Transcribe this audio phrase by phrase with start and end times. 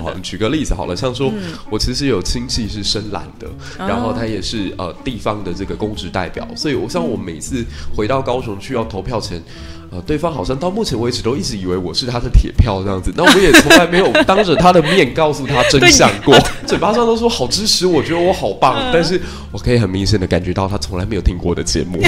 [0.00, 1.32] 好，举个例子好了，像说、
[1.70, 9.42] 我其实有亲戚是深蓝的，然后他也是呃地方的这个公职代表，所以我像我每次回到高雄去要投票前。
[9.90, 19.20] 呃，对方好像到目前为止都一直以为我是他的铁票这样子，那我也从来没有当着他的面告诉他 真相过， 嘴巴上都说好支持我，觉得我好棒，但是
[19.50, 21.98] 我可以很明显的感觉到他从来没有听过我的节目。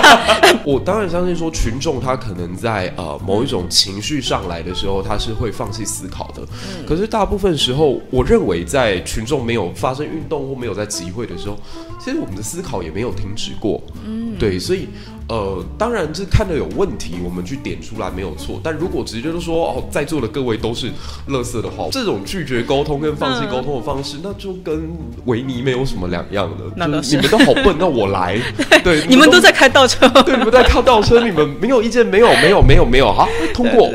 [0.64, 6.42] 我当然相信说，群众他可能在呃某一种情绪上来的时候，他是会放弃思考的。
[6.86, 11.58] 可是大部分时候，我认为在群众没有发生运动或没有在集会的时候，
[12.02, 13.80] 其实我们的思考也没有停止过。
[14.06, 14.88] 嗯，对，所以
[15.28, 18.58] 呃，当然这看的有问题，我们去点出来没有错。
[18.64, 20.90] 但如果直接就说哦，在座的各位都是
[21.28, 24.90] 垃圾的话，这种拒绝沟通跟放弃沟通的方式，那就跟
[25.26, 26.64] 维尼没有什么两样的。
[27.10, 28.40] 你们都好笨，那我来。
[28.82, 30.08] 对， 你们都在开倒车。
[30.24, 33.92] 对，你们在开倒车，你们没有意见，没有，没有，没有，没有，好，通过。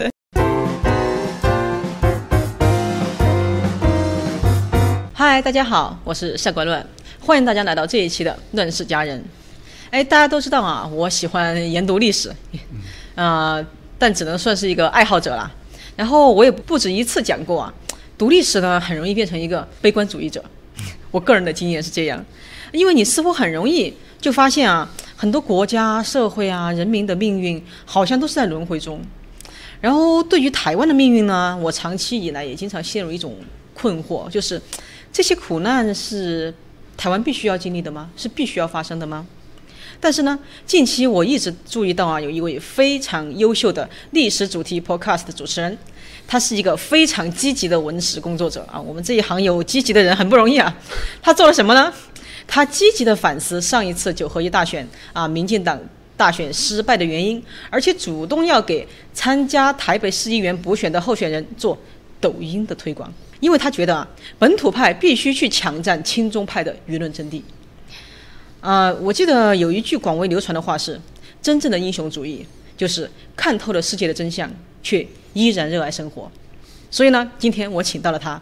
[5.14, 6.86] 嗨，大家好，我是夏冠论，
[7.22, 9.20] 欢迎大家来到这一期的《乱世佳人》。
[9.94, 12.34] 哎，大家都知道啊，我喜欢研读历史，
[13.14, 13.64] 啊、
[14.00, 15.52] 但只能算是一个爱好者啦。
[15.96, 17.72] 然后我也不止一次讲过啊，
[18.18, 20.44] 读历史呢很容易变成一个悲观主义者。
[21.12, 22.26] 我个人的经验是这样，
[22.72, 29.00] 因为你似乎很容易就发现啊，很多国家、社会啊、人民的命运好像都是在轮回中。
[29.80, 33.36] 然后对于台湾的命运呢，我长期以来也经常陷入一种
[33.76, 34.60] 困惑，就是
[35.12, 36.52] 这些苦难是
[36.98, 38.10] 台湾必须要经历的吗？
[38.18, 39.28] 是必须要发生的吗？
[40.04, 45.78] 但是呢，近期我一直注意到啊，有一位非常优秀的历史主题 podcast 的主持人，
[46.28, 48.78] 他是一个非常积极的文史工作者啊。
[48.78, 50.76] 我们这一行有积极的人很不容易啊。
[51.22, 51.94] 他做了什么呢？
[52.46, 55.80] 他积极的反思上一次九合一大选啊，民进党
[56.18, 61.78] 大选失败的原因，而且主动要给参加台北市议员补选的候选人做
[62.20, 64.06] 抖音的推广，因为他觉得啊，
[64.38, 67.42] 本土派必须去抢占亲中派的舆论阵地。
[68.64, 70.98] 啊、我记得有一句广为流传的话是：
[71.42, 72.46] 真正的英雄主义
[72.78, 74.50] 就是看透了世界的真相，
[74.82, 76.32] 却依然热爱生活。
[76.90, 78.42] 所以呢，今天我请到了他，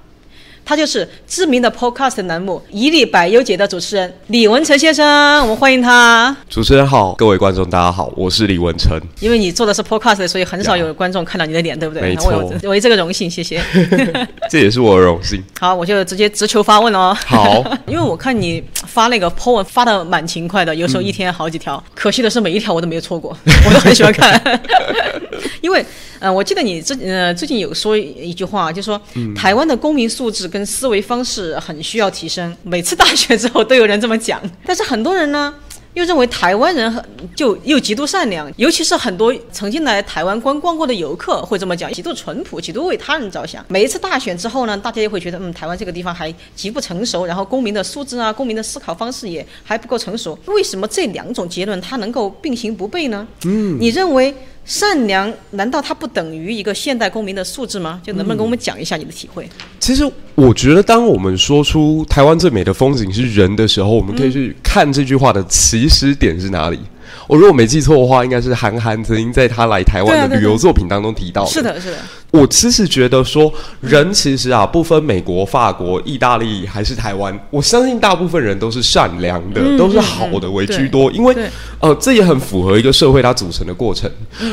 [0.63, 6.35] 他就是知名的 Podcast 栏目《一粒百优解》的主持人李文成先生，我们欢迎他。
[6.49, 8.97] 主持人好，各位观众大家好，我是李文成。
[9.19, 12.01] 因为你做的是 Podcast，所以很少有观众看到你的脸，对不对？
[12.01, 13.61] 没错我有我这个荣幸，谢谢。
[14.49, 15.43] 这也是我的荣幸。
[15.59, 17.15] 好，我就直接直球发问哦。
[17.25, 21.83] 好， 因为我看你发那个 po 文发的蛮勤快的，有时候一天好几条。
[21.93, 23.35] 可惜的是每一条我都没有错过，
[23.67, 24.61] 我都很喜欢看。
[25.61, 25.85] 因为
[26.21, 29.01] 呃，我记得你最呃最近有说一句话，就说、
[29.35, 32.55] 台湾的公民素质跟思维方式很需要提升。
[32.61, 35.53] 每次大选之后都有人这么讲， 但是很多人呢。
[35.93, 37.03] 又认为台湾人很
[37.35, 43.61] 就又极度善良，尤其是很多曾经来台湾观光过的游客会这么讲，极度淳朴，极度为他人着想。
[43.67, 50.39] 每一次大选之后呢，大家也会觉得，嗯，台湾这个地方还极不成熟，然后公民的素质啊，公民的思考方式也还不够成熟。
[50.45, 53.27] 为什么这两种结论它能够并行不悖呢？
[53.43, 54.33] 嗯，你认为
[54.71, 57.99] 善良难道它不等于一个现代公民的素质吗？
[58.01, 59.45] 就能不能跟我们讲一下你的体会？
[59.81, 66.79] 其实我觉得，当我们说出台湾最美的风景是人的时候，我们可以去看这句话的起始点是哪里。
[67.27, 71.97] 我如果没记错的话，应该是韩寒曾经在他来台湾的旅游作品当中提到是的，是的，
[72.31, 81.11] 我其实觉得说，人其实啊，不分美国、法国、意大利还是台湾，我相信大部分人都是善良的，都是好的为居多。
[81.11, 81.49] 因为对
[81.79, 84.09] 呃，这也很符合一个社会它组成的过程。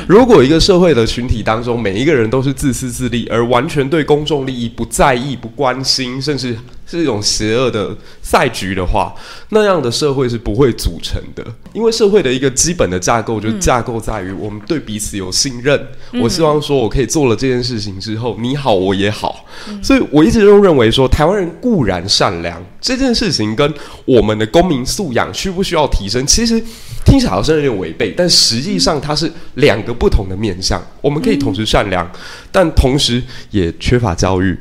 [0.09, 6.59] 如果一个社会的群体当中，每一个人都是自私自利，而完全对公众利益不在意、不关心，甚至
[6.91, 9.15] 是一种邪恶的赛局的话，
[9.51, 11.45] 那样的社会是不会组成的。
[11.75, 15.87] 因为社会的一个基本的架构，就架构在于我们对彼此有信任。
[16.21, 19.45] 我希望说我可以做了这件事情之后，你好我也好。
[19.83, 23.73] 所以我一直都认为说，台湾人固然善良，这件事情跟
[24.07, 26.59] 我们的公民素养需不需要提升，其实
[27.05, 30.83] 听起来好像有点违背，但实际上它是两个不同的面向。
[31.03, 32.11] 我们可以同时善良，
[32.51, 34.57] 但同时也缺乏教育，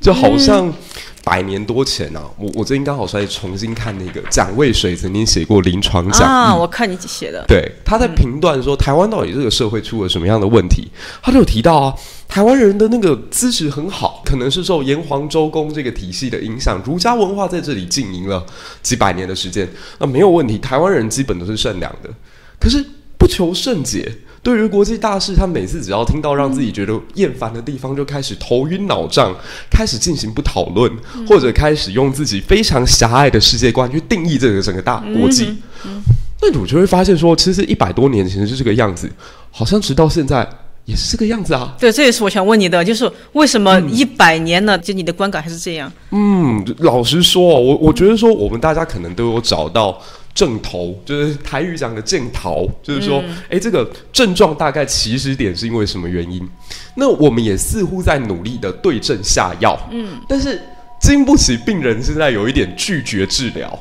[0.00, 0.72] 就好像。
[1.26, 10.88] 百年多前啊，我我最近刚好在重新看那个蒋渭水曾经写过《临床讲》啊，我看你写的，对，他在评断说台湾到底这个社会出了什么样的问题，
[11.20, 11.94] 他就有提到啊，
[12.28, 18.46] 台湾人的那个资质很好，可能是受炎黄周公这个体系的影响，儒家文化在这里经营了
[18.80, 19.68] 几百年的时间，
[19.98, 22.10] 那没有问题，台湾人基本都是善良的，
[22.60, 22.84] 可是
[23.26, 24.08] 不求甚解。
[24.40, 29.34] 对于国际大事，他每次只要听到让自己觉得厌烦的地方，就开始头晕脑胀，
[29.68, 30.88] 开始进行不讨论，
[31.28, 35.56] 或者开始用自己非常狭隘的世界观去定义这个整个大国际。
[36.40, 39.10] 那我就会发现说，其实一百多年前是这个样子，
[39.50, 40.48] 好像直到现在
[40.84, 41.74] 也是这个样子啊。
[41.80, 45.92] 对，这也是我想问你的，就是为什么一百年了，就你的观感还是这样？
[46.12, 50.00] 嗯，老实说，我我觉得说，我们大家可能都有找到
[50.36, 56.48] 正头，就是台语讲的正头，就是说，哎，这个症状大概起始点是因为什么原因？
[56.94, 60.60] 那我们也似乎在努力的对症下药，嗯，但是。
[61.06, 63.78] 经不起病人现在有一点拒绝治疗，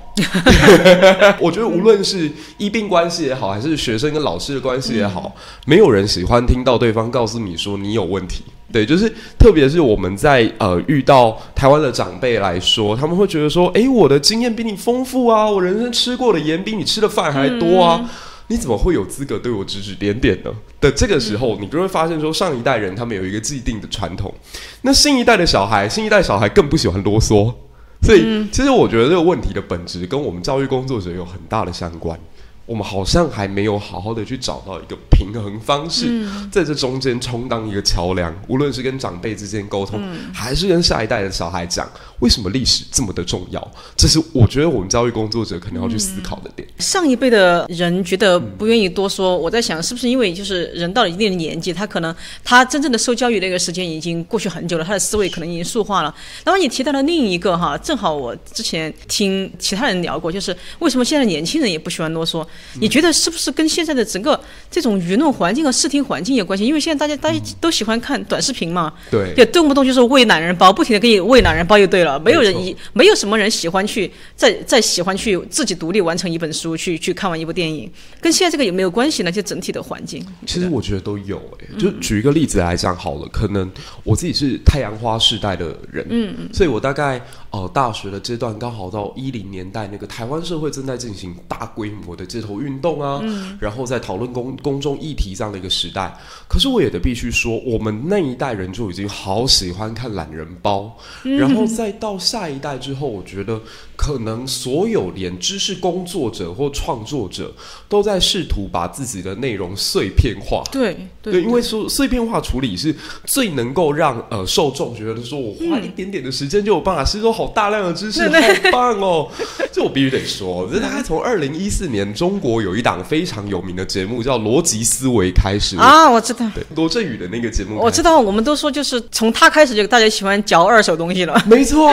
[1.42, 5.34] 我觉得无论是医病关系也好，还是学生跟老师的关系也好，
[5.66, 8.44] 没有人喜欢听到对方告诉你说你有问题。
[8.72, 18.08] 对，就是特别是我们在呃遇到台湾的长辈来说，他们会觉得说，哎，我的经验比你丰富啊，我人生吃过的盐比你吃的饭还多啊。
[18.48, 20.52] 你怎么会有资格对我指指点点呢？
[20.80, 24.34] 的这个时候，你就会发现说，上一代人他们有一个既定的传统，
[24.82, 27.54] 那新一代的小孩，新一代小孩更不喜欢啰嗦，
[28.02, 32.20] 所以其实我觉得这个问题的本质跟我们教育工作者有很大的相关。
[32.68, 40.02] 我们好像还没有好好的去找到一个平衡方式，在这中间充当一个桥梁，无论是跟长辈之间沟通，
[40.34, 41.88] 还是跟下一代的小孩讲，
[42.20, 43.72] 为什么历史这么的重要？
[43.96, 46.68] 这是我觉得我们教育工作者可能要去思考的点。
[46.80, 56.16] 上一辈的人觉得不愿意多说，我在想是不是因为就是人到了一定的年纪，他可能他真正的受教育那个时间已经过去很久了，他的思维可能已经塑化了。
[56.44, 62.46] 然后你提到了另一个哈，正好我之前听其他人聊过，就是为什么现在年轻人也不喜欢啰嗦？
[62.80, 64.40] 你觉得是不是跟现在的整个
[64.72, 66.66] 这种舆论环境和视听环境有关系？
[66.66, 72.05] 因为现在大家大家都喜欢看短视频嘛，对，也动不动就是喂懒人包，不停的给你喂懒人包就对了。
[72.20, 77.90] 没有人一没有什么人喜欢去再再喜欢去自己独立完成一本书，去去看完一部电影，
[78.22, 79.32] 跟现在这个有没有关系呢？
[79.32, 81.78] 就整体的环境，其实我觉得都有诶。
[81.78, 83.70] 就举一个例子来讲好了，可能
[84.04, 96.16] 我自己是太阳花世代的人，嗯嗯，所以我大概呃大学的阶段刚好到一零年代，那个台湾社会正在进行大规模的街头运动啊，嗯然后在讨论公公众议题这样的一个时代。
[96.48, 103.60] 可是我也得必须说，我们那一代人就已经好喜欢看懒人包，然后再到下一代之后，我觉得
[103.96, 107.54] 可能所有连知识工作者或创作者
[107.88, 110.64] 都在试图把自己的内容碎片化。
[110.72, 112.96] 对对，因为说碎片化处理是
[113.26, 119.30] 最能够让呃受众觉得说我花一点点的时间就有办法吸收好大量的知识，好棒哦！
[119.72, 125.78] 这我必须得说，这大概从二零一四年中国有一档非常有名的节目叫《逻辑思维》开始。
[125.78, 131.90] 啊，我知道，对罗振宇的那个节目，我知道，我们都说就是从他开始就大家喜欢嚼二手东西了，没错，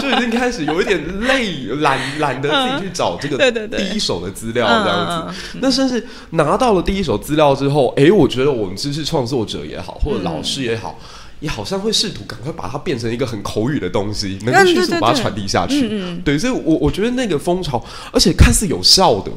[0.00, 1.45] 就已经开始有一点累，
[1.80, 5.58] 懒懒得自己去找这个第一手的资料这样子。
[5.60, 10.98] 那甚至拿到了第一手资料之后，哎，我觉得我们知识创作者也好，或者老师也好。
[11.38, 15.86] 也好像会试图赶快把它变成一个很口语的东西，能够迅速把它传递下去。
[16.24, 19.30] 对，所以，我我觉得那个风潮，而且看似有效的，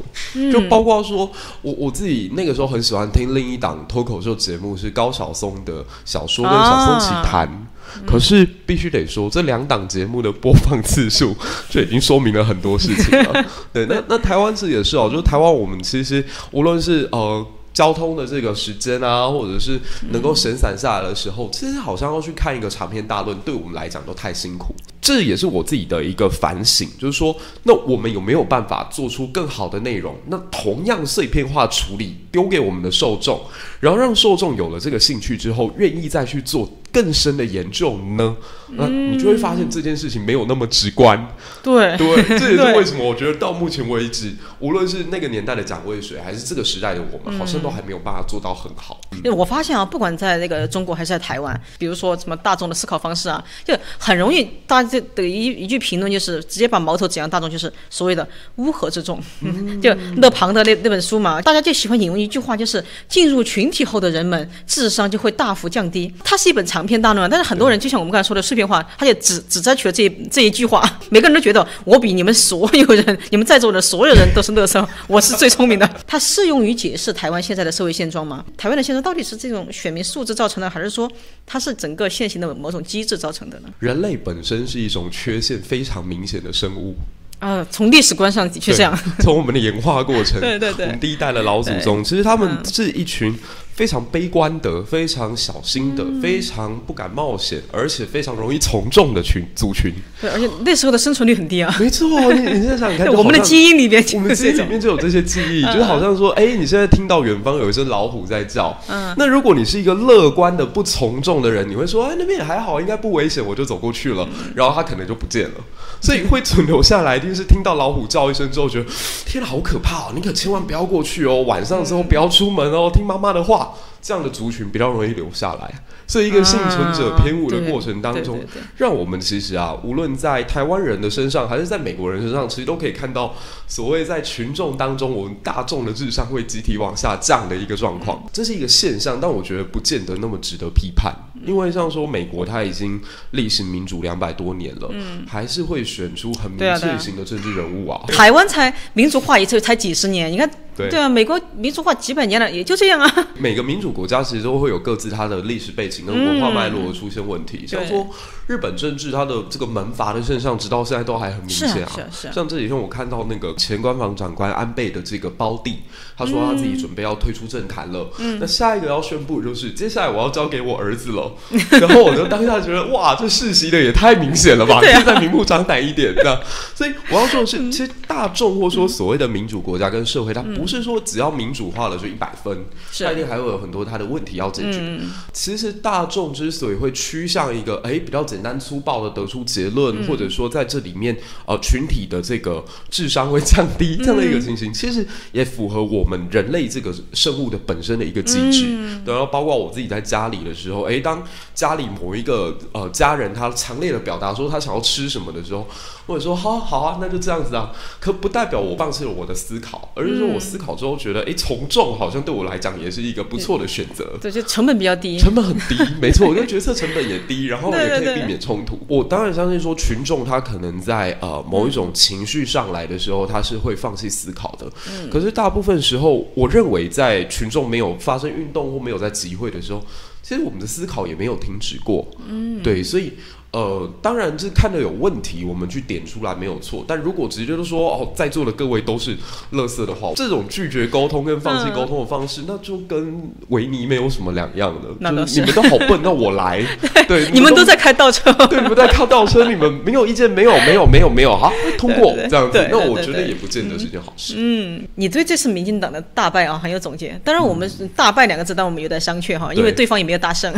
[0.49, 1.29] 就包括说，
[1.61, 7.67] 我我自己那个时候很喜欢听另一档脱口秀节目，是高晓松的小说跟小松奇谈。
[8.05, 11.35] 可是必须得说，这两档节目的播放次数
[11.69, 13.45] 就已经说明了很多事情了。
[13.73, 17.45] 对，那那台湾是也是哦，就是台湾我们其实无论是呃。
[17.71, 19.79] 交通的这个时间啊，或者是
[20.11, 24.75] 能够闲散下来的时候，其实好像要去看一个长篇大论，对我们来讲都太辛苦。
[25.01, 30.15] 这也是我自己的一个反省，就是说，那我们有没有办法做出更好的内容？
[30.27, 33.39] 那同样碎片化处理，丢给我们的受众，
[33.79, 36.69] 然后让受众有了这个兴趣之后，愿意再去做。
[36.91, 38.35] 更深的研究呢？
[38.69, 41.23] 那你就会发现这件事情没有那么直观。
[41.61, 48.99] 对对， 这也是为什么我觉得到目前为止，无论是那个年代的蒋渭水，还是这个时代的我们，好像都还没有办法做到很好。
[49.35, 58.27] 我发现啊，不管在那个中国还是在台湾，比如说什么大众的思考方式啊，就很容易大家的一一句评论就是直接把矛头指向大众，就是所谓的
[58.57, 59.17] 乌合之众。
[59.81, 66.13] 就勒庞的那那本书嘛，大家就喜欢引用一句话，就是进入群体后的人们智商就会大幅降低。
[66.25, 66.85] 它是一本长。
[66.89, 70.83] 篇大论，但是很多人就像我们刚才说的碎片化，他就只只摘取了这这一句话。
[71.11, 75.87] 每个人都觉得我比你们所有人， 你们在座的所有人都是乐生，我是最聪明的。
[76.07, 78.43] 它适用于解释台湾现在的社会现状吗？
[78.57, 81.07] 台湾的现状到底是这种选民素质造成的，还是说
[81.45, 83.69] 它是整个现行的某种机制造成的呢？
[83.77, 86.95] 人类本身是一种缺陷非常明显的生物
[87.39, 88.97] 呃，从历史观上的确这样。
[89.19, 93.33] 从我们的演化过程， 对对对，我们第一代的老祖宗，其实他们是一群。
[93.79, 99.89] 非常悲观的，非常小心的，非常不敢冒险，而且非常容易从众的群族群。
[100.19, 101.73] 对，而且那时候的生存率很低啊。
[101.79, 115.55] 没错，你你现在想看， 我们的基因里面，我们基因里面就有这些记忆，就好像说，哎，你现在听到远方有一只老虎在叫，嗯，那如果你是一个乐观的、不从众的人，你会说，哎，那边也还好，应该不危险，我就走过去了，然后它可能就不见了。
[116.01, 118.89] 所以会存留下来，一定是听到老虎叫一声之后，觉得
[119.25, 120.11] 天哪，好可怕哦！
[120.13, 123.68] 你可千万不要过去哦，晚上的时候不要出门哦，听妈妈的话。
[124.01, 125.73] 这样的族群比较容易留下来。
[126.07, 128.43] 所以，一个幸存者偏误的过程当中，
[128.77, 133.35] 让我们其实啊，无论在台湾人的身上，还是在美国人身上，其实都可以看到
[133.67, 138.27] 所谓在群众当中，我们大众的智商会集体往下降的一个状况。
[138.33, 141.13] 这是一个现象，但我觉得不见得那么值得批判。
[141.45, 142.99] 因为像说美国，它已经
[143.31, 148.01] 历史民主两百多年了，嗯，还是会选出很明确型的政治人物啊。
[148.07, 150.49] 台湾才民主化一次才几十年，你看，
[150.87, 153.11] 对啊，美国民主化几百年了，也就这样啊。
[153.37, 158.07] 每个民主国家其实都会有各自它的历史背景跟文化脉络出现问题，像说
[158.47, 161.91] 日本政治它的这个门阀的现象，直到现在都还很明显啊。
[162.31, 165.79] 像这几天我看到那个前官房长官安倍的这个胞弟，
[166.19, 171.33] 他说他自己准备要退出政坛了，嗯，那下一个要宣布就是接下来我要交给我儿子了。
[171.79, 174.81] 然后我就当下觉得，哇，这世袭的也太明显了吧！
[174.83, 176.43] 现在明目张胆一点的。
[176.75, 182.65] 所以我要说的是，其实大众或说所谓的民主国家跟社会，它不是说只要民主化了就一百分，
[182.99, 184.99] 它一定还会有很多它的问题要解决。
[185.31, 198.75] 其实大众之所以会趋向一个哎比较简单粗暴的得出结论，或者说在这里面呃群体的这个智商会降低这样的一个情形，其实也符合我们人类这个生物的本身的一个机制。
[199.05, 201.23] 然后包括我自己在家里的时候，哎当。
[201.53, 205.67] 家里某一个呃家人，他强烈的表达说他想要吃什么的时候，
[206.09, 214.17] 或者说好好啊，那就这样子啊，可不代表我放弃了我的思考，而是说我思考之后觉得，哎，从众好像对我来讲也是一个不错的选择。
[214.19, 218.79] 对，就成本比较低，成本很低， 没错，我觉得决策成本也低，然后也可以避免冲突。
[218.87, 224.65] 我当然相信说群众他可能在呃某一种情绪上来的时候，他是会放弃思考的。
[224.89, 229.85] 嗯，可是大部分时候，我认为在群众没有发生运动或没有在集会的时候。
[230.21, 233.13] 其实我们的思考也没有停止过，嗯，对，所以。
[233.51, 236.85] 呃，当然这看的有问题，我们去点出来没有错。
[236.87, 239.17] 但如果直接都说哦，在座的各位都是
[239.53, 244.89] 垃圾的话，这种拒绝沟通跟放弃沟通的方式，那就跟维尼没有什么两样的。
[244.99, 246.63] 那都是你们都好笨，那我来。
[247.09, 248.31] 对，你们都在开倒车。
[248.47, 252.67] 对，你们在开倒车，你们没有意见，没有，没有，没有，没有，好，通过这样子。
[252.69, 254.35] 那我觉得也不见得是件好事。
[254.37, 257.19] 嗯，你对这次民进党的大败啊很有总结。
[257.23, 260.53] 当然，我们大败两个字，但我们有点商榷哈，因为对方也没有大胜。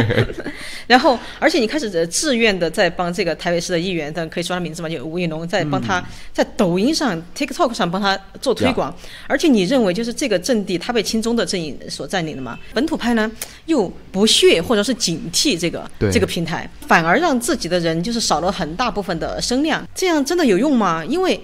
[0.86, 2.86] 然后，而且你开始自愿的在。
[2.96, 4.88] 帮这个台北市的议员，但可以说他名字吗？
[4.88, 8.94] 就吴以农在帮他，在抖音上、TikTok 上帮他做推广。
[9.26, 12.58] 而且你认为，就是这个阵地，他被亲中的阵营所占领了吗？
[12.72, 13.30] 本土派呢，
[13.66, 19.86] 又不屑或者是警惕这个这个平台，反而让自己的人就是少了很大部分的声量。
[19.94, 21.04] 这样真的有用吗？
[21.04, 21.38] 因为。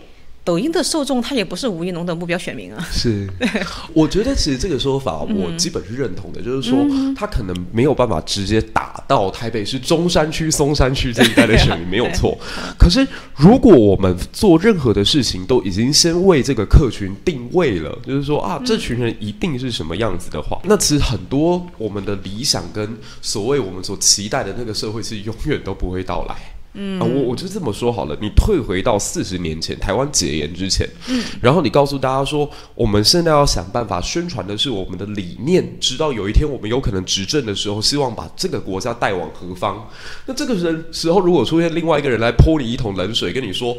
[0.44, 2.88] 抖音的受众他也不是吴亦农的目标选民啊。
[2.90, 3.28] 是，
[3.94, 6.84] 我觉得其实这个说法我基本是认同的，就是说
[7.14, 12.36] 他可能没有办法直接打到台北市中山区、松山区这一带的选民， 没有错。
[12.78, 13.06] 可是
[13.36, 26.36] 如果我们做任何的事情都已经先为这个客群定位了，就是说啊，这群人一定是什么样子的话，那其实很多我们的理想跟所谓我们所期待的那个社会，是永远都不会到来。
[26.74, 39.90] 嗯，我我就这么说好了，你退回到四十年前台湾解严之前，嗯，然后你告诉大家说，我们现在要想办法宣传的是我们的理念，直到有一天我们有可能执政的时候，希望把这个国家带往何方。
[40.26, 43.76] 那这个人时候，如果出现另外一个人来泼你一桶冷水，跟你说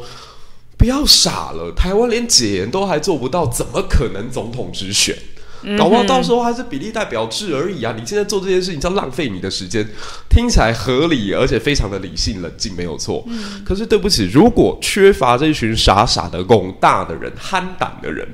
[0.78, 5.16] 不要傻了，台湾连解严都还做不到，怎么可能总统直选？
[5.78, 7.94] 搞不好到时候还是比例代表制而已啊！
[7.98, 9.86] 你现在做这件事情叫浪费你的时间，
[10.28, 13.26] 听起来合理，而且非常的理性冷静，没有错。
[13.64, 18.26] 可是对不起，如果缺乏这群傻傻的拱大的人、憨胆的人，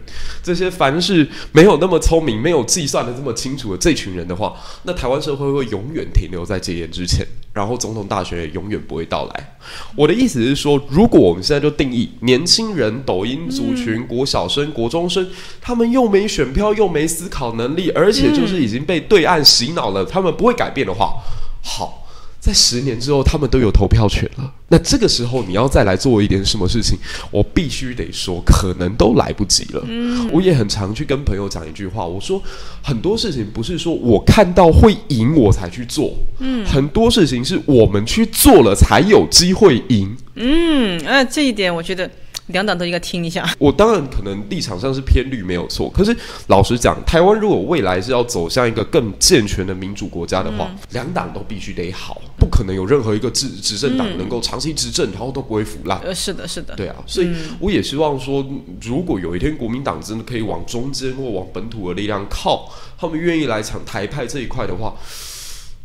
[0.43, 7.27] 这些凡是没有那么聪明、没有计算的这么清楚的这群人的话，那台湾社会会永远停留在戒严之前。
[7.61, 9.59] 然后总统大选也永远不会到来。
[9.95, 15.29] 我的意思是说，如果我们现在就定义年轻人、抖音族群、国小生、国中生，
[15.61, 21.17] 他们又没选票，又没思考能力，而且就是已经被对岸洗脑了，他们不会改变的话，
[21.63, 22.00] 好。
[22.41, 24.53] 在十年之后，他们都有投票权了。
[24.69, 26.97] 那这个时候，你要再来做一点什么事情，
[27.31, 29.85] 我必须得说，可能都来不及了。
[29.87, 32.43] 嗯，我也很常去跟朋友讲一句话，我说
[32.83, 40.17] 很多事情不是说我看到会赢我才去做，嗯，很多事情是我们去做了才有机会赢。
[40.37, 42.11] 嗯，啊，这一点我觉得。
[42.53, 43.49] 两党都应该听一下。
[43.59, 46.17] 我当然可能立场上是偏绿没有错，可是
[46.49, 55.99] 老实讲，台湾如果未来是要走向一个更健全的民主国家的话，两党都必须得好，不可能有任何一个执执政党能够长期执政，然后都不会腐烂。
[56.01, 56.75] 呃，是的，是的。
[56.75, 58.45] 对啊，所以我也希望说，
[58.81, 64.95] 如果有一天国民党真的可以往中间或往本土的力量靠，他们愿意来抢台派这一块的话。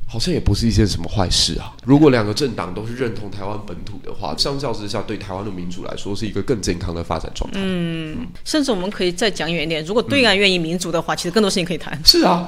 [0.07, 1.73] 好像也不是一件什么坏事啊。
[1.83, 7.59] 如果两个政党都是认同台湾本土的话，相较之下，对台湾的民主来说是一个更健康的发展状态。
[7.61, 11.99] 嗯，甚至我们可以再讲远一点，如果对岸愿意民主的话，其实更多事情可以谈。
[12.05, 12.47] 是啊。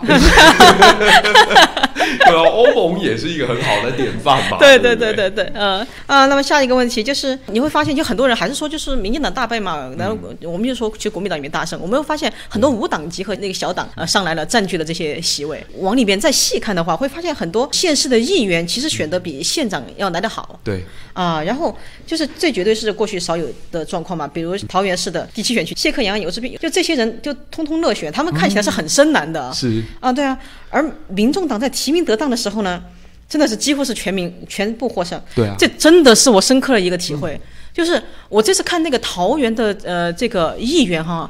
[2.07, 4.57] 对啊，欧盟也是一个很好的典范嘛。
[4.59, 11.79] 对对对对对对，嗯啊，那么下一个问题就是，你会发现，就很多人还是说，就是民进党大败嘛，然后我们就说，其实国民党里面大胜。
[11.81, 15.65] 我们会发现很多无党籍和那个小党呃上来了，占据了这些席位。
[15.79, 20.59] 往里边再细看的话，会发现很多县市的议员其实选的比县长要来得好。
[20.63, 20.83] 对
[21.13, 21.73] 啊，然后
[22.05, 24.27] 就是这绝对是过去少有的状况嘛。
[24.27, 29.53] 比如桃园市的第七选区，谢克阳、游志斌，就这些人就通通乐选，他们看起来是很深蓝的。
[29.53, 30.37] 是啊，对啊。
[30.69, 32.83] 而民众党在提名得当的时候呢，
[33.29, 35.21] 真的是几乎是全民全部获胜。
[35.33, 37.39] 对啊，这真的是我深刻的一个体会。
[37.73, 41.29] 就是我这次看那个桃园的呃这个议员哈。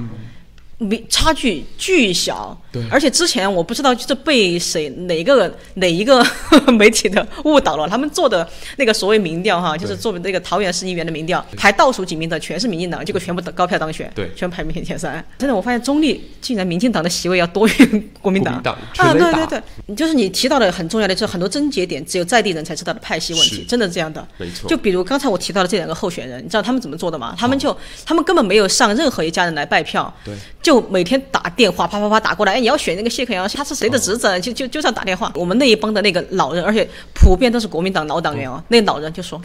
[0.80, 6.24] 没差距巨小，对，而且之前我不知道就是被谁哪个哪一个
[6.74, 15.14] 媒体的误导了，他们做的那个所谓民调哈，就是做那个桃园市议员的民调，排倒数几名的全是民进党，结果全部高票当选，对，全排名前三。
[15.40, 18.54] 真的，我发现中立竟然民进党的席位要多于 国民党
[18.98, 19.14] 啊！
[19.14, 24.26] 对对对，就是你提到的很重要的，就是很多症结点只有在地人才知道的派系问题，真的是这样的。
[24.38, 24.70] 没错。
[24.70, 27.36] 就比如刚才我提到的这两个候选人，你知道他们怎么做的吗？
[27.36, 30.36] 他们就他们根本没有上任何一家人来拜票，对。
[30.68, 34.38] 就每天打电话，啪啪啪打过来，哎，你要选那个谢克阳，他是谁的侄子？
[34.42, 35.32] 就就就这样打电话。
[35.34, 39.42] 我们那一帮的那个老人，而且普遍都是国民党老党员哦，那老人就说。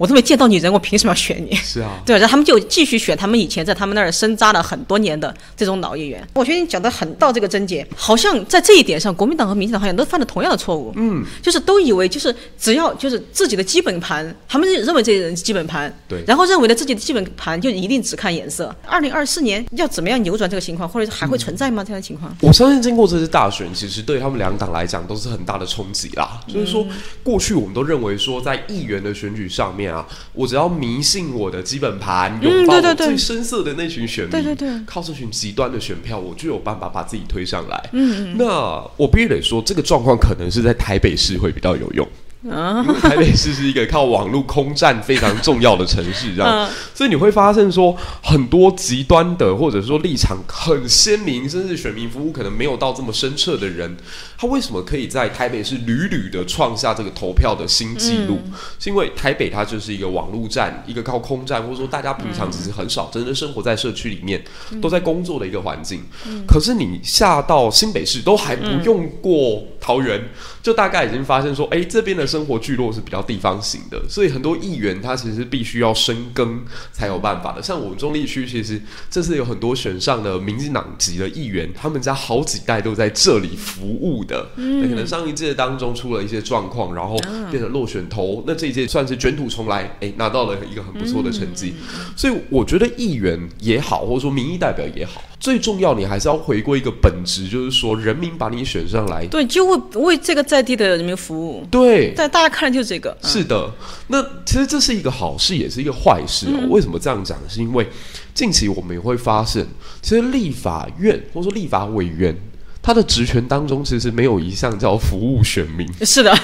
[0.00, 1.54] 我都没见到你人，我凭什么要选你？
[1.56, 6.26] 是啊， 对，然后他们就继续选他们以前在他们那儿深扎了很多年的这种老议员。
[6.32, 10.90] 我觉得你讲的很到这个症结，好像在这一点上，国民党和民进党好像都犯了同样的错误。
[10.96, 18.74] 嗯，就是都以为就是只要就是自己的基本盘，他们认为这些人基本盘，对，然后认为呢自己的基本盘就一定只看颜色。
[18.86, 21.84] 二零二四年要怎么样扭转这个情况，或者是还会存在吗？
[21.84, 22.34] 这样的情况？
[22.40, 26.40] 我相信经过这次大选，其实对他们两党来讲都是很大的冲击啦。
[26.48, 26.86] 就是说，
[27.22, 37.90] 过去我们都认为说，在议员的选举上面啊，我只要迷信我的基本盘，拥抱我最深色的那群选民，对对对，靠这群极端的选票，我就有办法把自己推上来。
[37.92, 42.06] 嗯，那我必须得说，这个状况可能是在台北市会比较有用。
[42.48, 53.94] 啊，台北市是一个靠网络空战非常重要的城市，这样，所以你会发现说，很多极端的或者说立场很鲜明，甚至选民服务可能没有到这么深彻的人，
[54.38, 58.38] 他为什么可以在台北市屡屡的创下这个投票的新纪录？
[58.78, 64.42] 是因为台北它就是一个网络战，一个靠空战，或者说大家平常其实很少真的生活在社区里面，
[64.80, 66.04] 都在工作的一个环境。
[66.48, 70.30] 可是你下到新北市都还不用过桃园，
[70.62, 72.29] 就大概已经发现说，哎，这边的。
[72.30, 76.62] 生活聚落是比较地方型的，所以很多议员他其实必须要深耕
[76.92, 77.60] 才有办法的。
[77.60, 84.50] 像我们中立区，其实这次有很多选上的民进党籍的议员，他们家好几代都在这里服务的。
[84.54, 87.16] 那可能上一届当中出了一些状况，然后
[87.50, 91.74] 变成落选头，那这一届算是卷土重来，哎，拿到了一个很不错的成绩。
[92.16, 95.22] 所以我觉得议员也好，或者说民意代表也好。
[95.40, 101.66] 最重要，你还是要回归一个本质，就是说人民把你选上来，对，就会为这个在地的人民服务。
[101.70, 103.16] 对，但大家看的就是这个。
[103.22, 103.72] 是的，
[104.08, 106.68] 那其实这是一个好事，也是一个坏事哦。
[106.68, 107.38] 为什么这样讲？
[107.48, 107.88] 是因为
[108.34, 109.66] 近期我们也会发现，
[110.02, 112.36] 其实立法院或者说立法委员。
[112.82, 116.34] 他的职权当中其实没有一项叫服务选民，是的。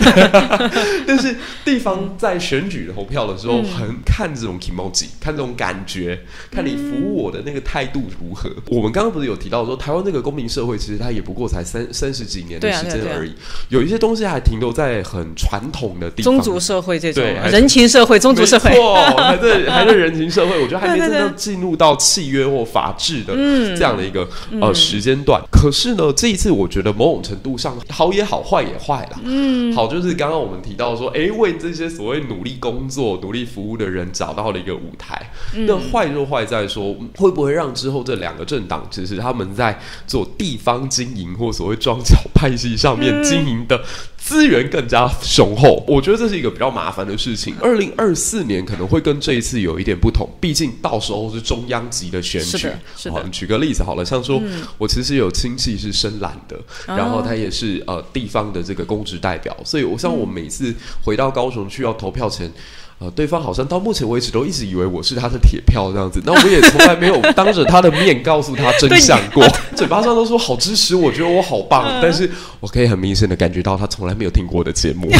[1.06, 6.20] 但是地方在选举投票的时候，很看这种 emoji，看这种感觉，
[6.50, 8.50] 看你服务我的那个态度如何。
[8.68, 13.32] 我们刚刚不是有提到说，台湾这个公民社会其实它也不过才三三十几年的时间而已，
[13.68, 18.70] 有一些东西还停留在很传统的地方，宗族社会这种人情社会，宗族社会，
[19.16, 23.34] 还在 还在人情社会，我觉得还没真正进入到契约或法治的
[23.76, 24.28] 这样的一个
[24.60, 25.42] 呃时间段。
[25.50, 29.20] 可是呢，这这一次，我觉得某种程度上好也好，坏也坏了。
[29.22, 35.30] 嗯，好就是刚刚我们提到说，哎，为这些所谓努力工作、努力服务的人找到了一个舞台。
[35.54, 43.80] 那坏就坏在说，会不会让之后这两个政党，其实他们在做地方经营或所谓庄脚派系上面经营的。
[44.26, 47.54] 资源更加雄厚，我觉得这是一个比较麻烦的事情。
[47.60, 52.68] 二零二四年可能会跟这一次有一点不同，毕竟到时候是中央级的选举。
[53.08, 54.42] 好，举个例子好了，像说
[54.78, 56.58] 我其实有亲戚是深蓝的，
[56.88, 62.52] 然后他也是呃地方的这个公职代表，所以我像我每次回到高雄去要投票前。
[62.98, 75.10] 呃，对方好像到目前为止都一直以为我是他的铁票这样子，那我也从来没有 当着他的面告诉他真相过， 嘴巴上都说好支持，我觉得我好棒，但是我可以很明显的感觉到他从来没有听过我的节目，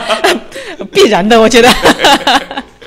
[0.92, 1.68] 必然的，我觉得。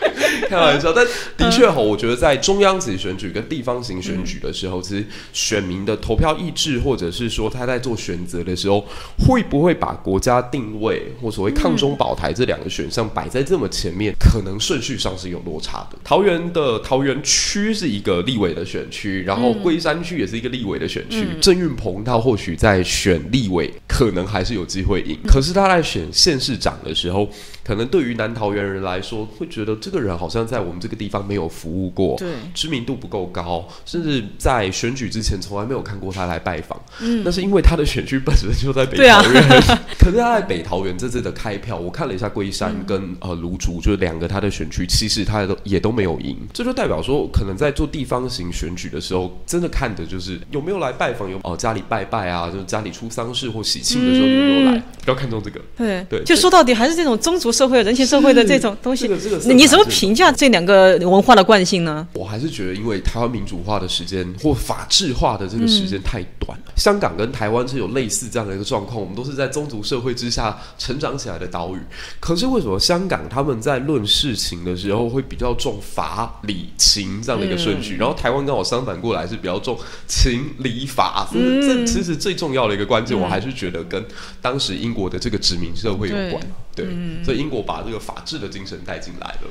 [0.49, 1.05] 开玩笑，但
[1.37, 8.85] 的确哈，我觉得在中央级选举跟地方型选举的时候，其实选民的投票意志，或者是说他在做选择的时候，
[9.19, 15.97] 会不会把国家定位或所谓抗中保台这两个选项摆在这么前面，可能顺序上是有落差的。
[16.03, 21.27] 桃园的桃园区是一个立委的选区，然后龟山区也是一个立委的选区。
[21.39, 27.29] 郑运鹏他或许在选立委，可能还是有机会赢，可是他在选县市长的时候。
[27.63, 36.81] 可能对于南桃园人来说，会觉得这个人好像在我们这个地方没有服务过，对，知名度不够高，甚至在选举之前从来没有看过他来拜访。
[36.99, 39.61] 嗯，那是因为他的选区本身就在北桃园。
[39.99, 46.35] 可是他在北桃园这次的开票，我看了一下龟山跟呃芦竹，就是两个他的选区，其实他都也都没有赢。
[46.51, 55.61] 这就代表说，可能在做地方型选举的时候，真的看的就是有没有来拜访，有哦家里拜拜啊，就是家里出丧事或喜庆的时候有没有来，比较看重这个。
[55.77, 57.51] 对对，就说到底还是这种宗族。
[57.51, 62.07] 社会人情社会的这种东西，这个这个，你怎么评价这两个文化的惯性呢？
[62.13, 66.73] 我还是觉得，因为台湾民主化的时间或法制化的这个时间太短了。
[66.75, 71.79] 香港跟台湾是有类似这样的一个状况，我们都是在宗族社会之下成长起来的岛屿。
[72.19, 81.27] 可是为什么香港他们在论事情的时候会比较重法理情这样的一个顺序，然后台湾刚好相反过来是比较重情理法。
[81.31, 84.03] 这其实最重要的一个关键，我还是觉得跟
[84.41, 86.41] 当时英国的这个殖民社会有关。
[86.73, 86.85] 对，
[87.23, 89.47] 所以英国把这个法治的精神带进来了。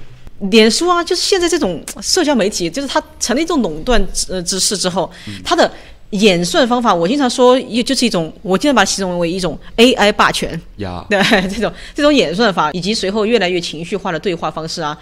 [0.48, 5.10] 脸书啊，就是现在这种 社交媒体，就是它成了一种垄断呃之势之后，
[5.44, 5.70] 它的
[6.10, 10.60] 演算方法，我经常说，也就是一种，我经常把它形容为一种 AI 霸权。
[10.78, 14.96] 呀， 对，这种这种演算法以及随后越来越情绪化的对话方式啊，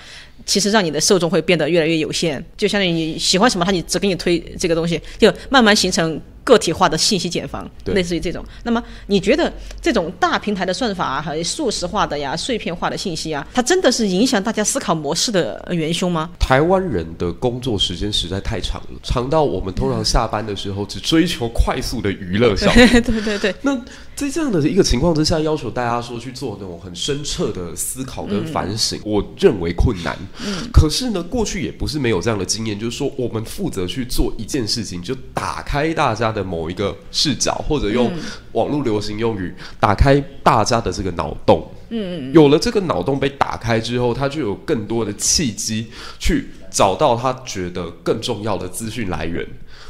[0.47, 2.45] 其实让你的受众会变得越来越有限。
[2.57, 6.21] 就相当于你喜欢什么，他你只给你推这个东西，就慢慢形成。
[6.45, 8.43] 个体化的信息茧房，类似于这种。
[8.63, 16.31] 那么，你觉得这种大平台的算法和速食化的呀、碎片化的信息啊，它真的是影响大家思考模式的元凶吗？
[16.41, 22.83] 台湾人的工作时间实在太长了，长到我们通常下班的时候只追求快速的娱乐效果。
[23.03, 23.55] 对对对。
[23.61, 23.79] 那
[24.19, 30.17] 在这样的一个情况之下，要求大家说去做那种很深彻的思考跟反省，我认为困难。
[30.47, 30.71] 嗯。
[30.73, 36.39] 可是呢，过去也不是没有这样的经验，就是说我们负责去做一件事情，就打开大家的。
[36.39, 38.13] 的某一个视角，或者用
[38.53, 41.69] 网络流行用语，打开大家的这个脑洞。
[41.89, 45.89] 嗯嗯，有了这个脑洞被打开之后，他就有更多的契机
[46.21, 49.45] 去找到他觉得更重要的资讯来源。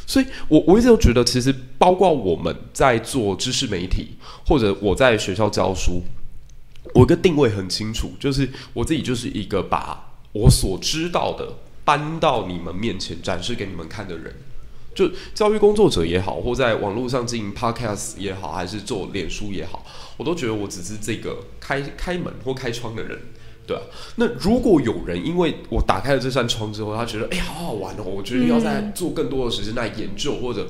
[0.08, 4.16] 所以，我我一直都觉得，其实包括我们在做知识媒体，
[4.46, 6.02] 或者我在学校教书，
[6.94, 11.46] 我一个定位很清楚，就是我自己就是一个把我所知道的
[11.84, 14.34] 搬到你们面前展示给你们看的人。
[14.94, 19.84] 就教育工作者也好，或在网络上经营 podcast 也好，还是做脸书也好，
[20.16, 23.20] 我都觉得我只是这个开开门或开窗的人。
[23.68, 23.82] 对啊，
[24.16, 30.66] 那如果有人因为我打开了这扇窗之后，他觉得哎好好玩哦，我决定要在做更多的时间来研究，或者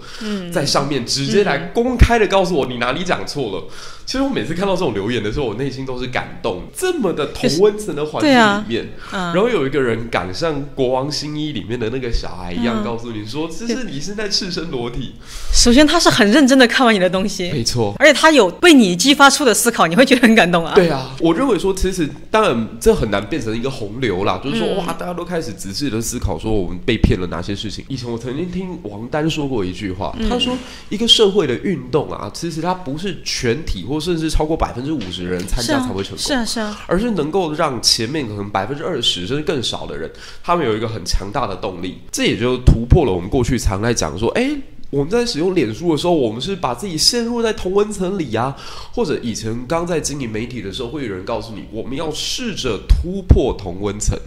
[0.53, 3.65] 在上面直接来公开的告诉我你哪里讲错了。
[4.09, 6.63] 其实我每次看到这种留言的时候，我内心都是感动。
[6.75, 15.17] 这么的同温层的环境里面，然后有一个人敢像《国王新衣》里面的那个小孩一样，告诉你说，其实你是在赤身裸体。
[15.53, 20.73] 首先，他是很认真的看完你的东西，没错，而且他有被你激发出的思考，你会觉得很感动啊。
[20.75, 27.85] 对啊，我认为说，其实当然这很难变成一个洪流啦，就是说哇，大家都开始仔细的思考，说我们被骗了哪些事情。
[27.89, 30.57] 以前我曾经听王丹说过一句话，他说
[30.89, 33.98] 一个社会的运动啊，其实它不是全体或。
[34.01, 40.11] 甚至超过百分之五十的人参加才会成功，是啊是啊，而是能够让前面可能百分之二十甚至更少的人，
[40.43, 44.51] 他们有一个很强大的动力，这也就突破了我们过去常在讲说，哎，
[44.91, 48.57] 我们在使用脸书的时候，我们是把自己陷入在同温层里啊，
[48.93, 54.19] 或者以前刚在经营媒体的时候，会有人告诉你，我们要试着突破同温层。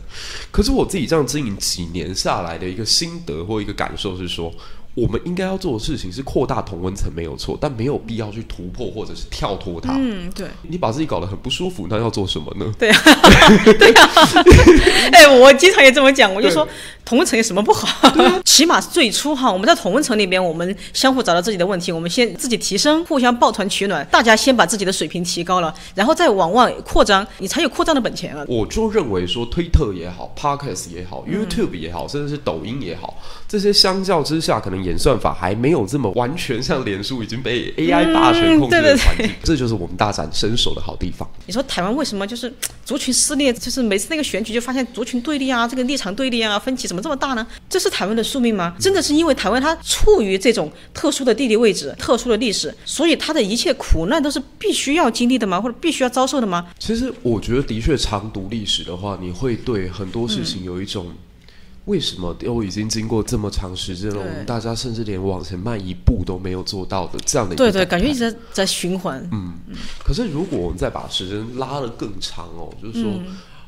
[0.52, 4.52] 可是我自己这样经营几年下来的一个心得或一个感受是说。
[4.94, 9.96] 我们应该要做的事情是扩大同温层，没有错，但没有必要去突破或者是跳脱它。
[9.98, 10.48] 嗯，对。
[10.64, 12.70] 你把自己搞得很不舒服，那要做什么呢？
[12.78, 13.02] 对啊，
[13.80, 14.10] 对啊。
[15.14, 16.68] 哎，我经常也这么讲，我就说
[17.06, 18.12] 同温层有什么不好？
[18.44, 28.44] 起码最初哈，我们在同温层里边，我们相互找到自己的问题，我们先自己提升，互相抱团取暖，大家先把自己的水平提高了，然后再往外扩张，你才有扩张的本钱啊。
[28.50, 34.81] 我就认为说，推特也好，Podcast 也好，YouTube 也好，甚至是抖音也好，这些相较之下可能。
[34.84, 41.30] 演算法还没有这么完全像脸书已经被 AI 霸权控制的环境，这就是我们大展身手的好地方。
[41.46, 42.54] 你说台湾为什么就是
[42.86, 43.52] 族群撕裂？
[43.52, 47.46] 就是每次那个选举就发现族群对立啊，这个立场对立啊，分歧怎么么这么大呢？
[47.68, 48.76] 这是台湾的宿命吗？
[48.80, 55.60] 真的是因为台湾它处于这种特殊的地理位置、特殊的历史，所以它的一切苦难都是必须要经历的吗？
[55.60, 56.68] 或者必须要遭受的吗？
[56.78, 61.12] 其实我觉得，的确常读历史的话，你会对很多事情有一种。
[61.86, 67.64] 为什么都已经经过这么长时间了，我们大家甚至连往前迈一步都没有做到的这样的一个？
[67.64, 69.28] 对对，感觉一直在在循环。
[69.32, 69.56] 嗯，
[70.04, 73.12] 可是如果我们再把时间拉得更长哦，就是说，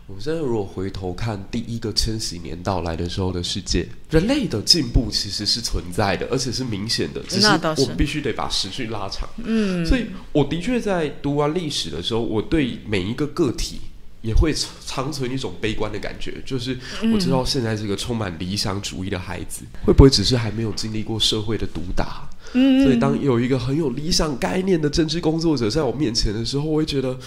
[0.06, 7.22] 我们现在如果回头看第一个千禧年到来的时候的世界，人类的进步其实是存在的，而且是明显的。
[7.24, 7.48] 只是
[7.78, 9.28] 我们必须得把时序拉长。
[9.38, 13.80] 嗯，所以我的确在读完历史的时候，我对每一个个体。
[14.24, 14.52] 也会
[14.88, 16.80] 长存一种悲观的感觉，就是
[17.14, 22.28] 我知道现在这个充满理想主义的孩子，会不会只是还没有经历过社会的毒打？
[22.54, 27.20] 嗯，所以当有一个很有理想概念的政治工作者在我面前的时候，我会觉得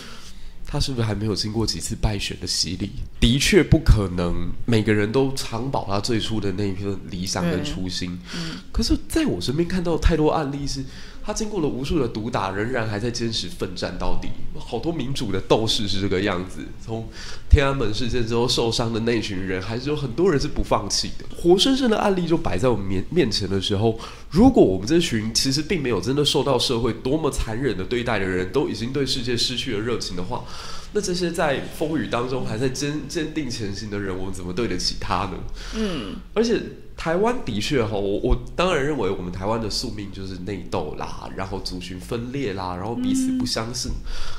[0.66, 2.90] 他是不是还没有经过几次败选的洗礼？
[3.20, 8.18] 的确不可能每个人都长保他最初的那一份理想跟初心。
[8.34, 10.82] 嗯，可是在我身边看到太多案例是。
[11.26, 14.28] 他经过了无数的毒打，仍然还在坚持奋战到底。
[14.56, 16.64] 好多民主的斗士是这个样子。
[16.80, 17.08] 从
[17.56, 21.24] 天安门事件之后受伤的那群人，还是有很多人是不放弃的。
[21.34, 23.98] 活生生的案例就摆在我们面面前的时候，
[24.30, 30.44] 如果我们这群其实并没有真的受到社会多么残忍的对待的人，都已经对世界失去了热情的话，
[30.92, 35.38] 那这些在风雨当中还在坚坚定前行的人，我们怎么对得起他呢？
[35.76, 36.60] 嗯，而且。
[36.98, 43.92] 台湾的确哈，我我当然认为我们台湾的宿命就是内斗啦，然后族群分裂啦，然后彼此不相信。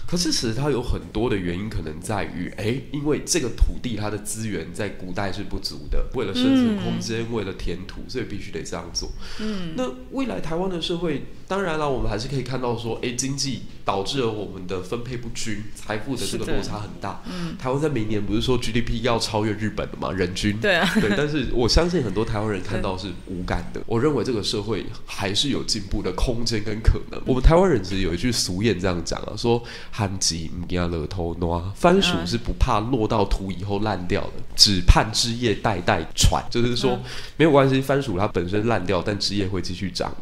[0.07, 9.11] 可是其实它有很多的原因，可能在于，哎，因为这个土地它的资源在古代是不足的，为了生存空间，为了填土，所以必须得这样做。
[9.39, 17.21] 嗯，那未来台湾的社会，当然了，我们还是可以看到说，哎，经济导致了我们的分配不均，财富的这个落差很大。
[17.29, 20.57] 嗯，台湾在明年不是说 GDP 要超越日本的嘛，人均。
[20.59, 20.89] 对啊。
[20.99, 22.47] 对，但是 我相信很多台湾。
[22.47, 27.21] 人看到是无感的，我认为这个社会还是有进步的空间跟可能。
[27.25, 36.41] 我们台湾人其实有一句俗谚这样讲啊，说“憨吉唔惊乐头挪”，番薯是不怕落到土以后烂掉了，只盼枝叶代代传。
[36.49, 36.97] 就是说
[37.35, 40.15] 没有关系，番薯它本身烂掉，但枝叶会继续长。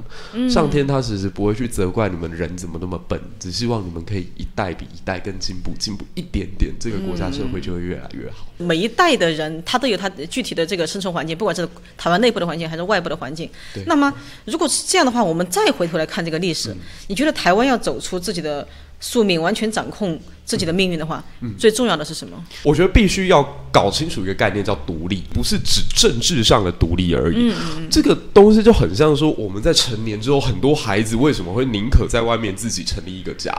[0.49, 8.47] 上天他其实不会去责怪你们人怎么那么笨，只希望你们可以一代比一代更进步，进步一点点，这个国家社会就会越来越好。
[8.57, 11.63] 每一代的人他都有他具体的这个生存环境，不管是
[11.95, 12.15] 台湾。
[12.15, 13.47] 内部的环境还是外部的环境？
[13.85, 14.11] 那么
[14.45, 16.73] 如果是这样的话，我们再回头来看这个历史，
[17.07, 18.65] 你觉得台湾要走出自己的
[18.99, 21.23] 宿命，完全掌控自己的命运的话，
[21.57, 22.43] 最重要的是什么？
[22.63, 27.53] 我觉得必须要搞清楚一个概念，叫独立，不是指政治上的独立而已。
[27.89, 33.51] 这个东西就很像说，我们在成年之后，很多孩子为什么会宁可在外面自己成立一个家？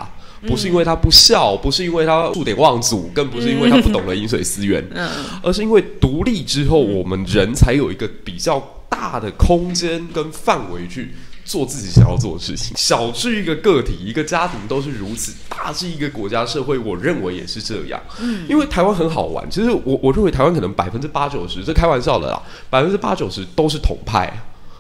[0.47, 4.85] 不是因为他不孝，不是因为他数典忘祖，更不是因为他不懂得饮水思源，
[5.43, 11.15] 而是因为独立之后，我们人才有一个比较大的空间跟范围去
[11.47, 12.77] 做自己想要做的事情。
[12.77, 17.99] 小至一个个体、一个家庭都是如此，大至一个国家社会，我认为也是这样。
[18.21, 24.31] 嗯，因为台湾很好玩，其实我我认为台湾可能百分之八九十，这开玩笑的啦，百分之八九十都是统派。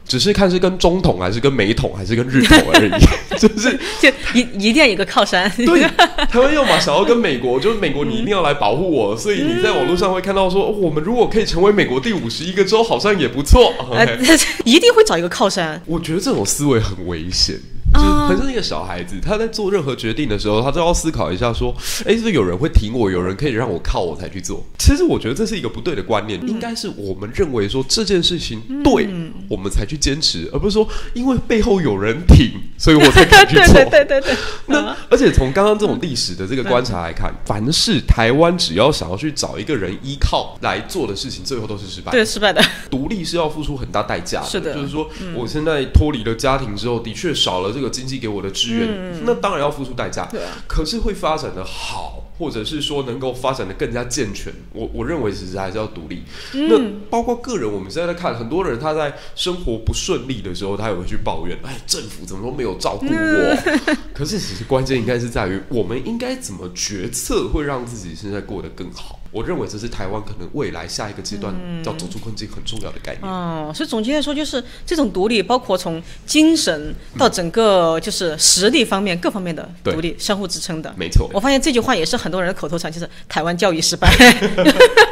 [0.06, 2.90] 只是看是跟中统还是跟美统还是跟日统而已，
[3.38, 5.50] 就是就一一定要有个靠山。
[5.56, 5.82] 对，
[6.30, 13.72] 台湾要嘛想要跟美国，就是美国你一定要来保护我，所以你在网络上会看到说，我们如果可以成为美国第五十一个州，好像也不错。
[14.64, 15.82] 一定会找一个靠山。
[15.86, 17.56] 我觉得这种思维很危险。
[17.96, 21.74] 就是很像一个小孩子，他在做任何决定的时候，他都要思考一下，说
[22.06, 29.08] ：“哎，是不是有人会挺我，有人可以让我靠我才去做。”其实我觉得这是一个不对的观念，应该是我们认为说这件事情对，
[29.48, 33.74] 我们才去坚持，而不是说因为背后有人挺，所以我才敢去做。
[33.74, 34.36] 对对对对。
[34.66, 42.12] 那而且从刚刚这种历史的这个观察来看，凡是台湾只要想要去找一个人依靠来做的事情，最后都是失败。
[42.12, 42.62] 对，失败的。
[42.90, 44.46] 独立是要付出很大代价的。
[44.46, 44.74] 是的。
[44.74, 47.85] 就是说，我现在脱离了家庭之后，的确少了这个。
[47.88, 50.26] 经济给我的支援，那当然要付出代价。
[50.26, 56.22] 对啊，可是会发展的好，或者是说能够发展的更加健全，我我认为其实还是要独立。
[56.52, 63.56] 那包括个人，我们现在在看很多人他在生活不顺利的时候，他也会去抱怨：“哎，政府怎么都没有照顾我。”
[64.14, 69.20] 可是其实关键应该是在于，我们应该怎么决策会让自己现在过得更好。
[69.30, 73.30] 我认为这是台湾可能未来下一个阶段要走出困境很重要的概念。
[73.30, 80.94] 哦，所以总结来说，就是这种独立，包括从精神到整个就是实力方面各方面的独立，相互支撑的。
[80.96, 81.30] 没错。
[81.32, 84.08] 我发现这句话也是很多人的口头禅，就是台湾教育失败。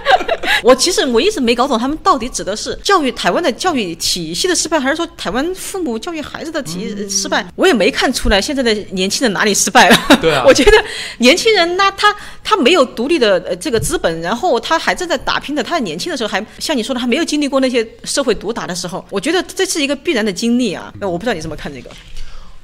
[0.64, 7.46] 我其实我一直没搞懂他们到底指的是教育台湾的教育体系的失败，还是说台湾父母教育孩子的体失败？
[7.54, 10.18] 我也没看出来现在的年轻人哪里失败了。
[10.22, 10.72] 对啊 我觉得
[11.18, 20.90] 年轻人那他他没有独立的呃这个资本，然后他还正在打拼的，他年轻的时候还像你说的，还没有经历过那些社会毒打的时候，我觉得这是一个必然的经历啊。
[20.98, 21.90] 那我不知道你怎么看这个。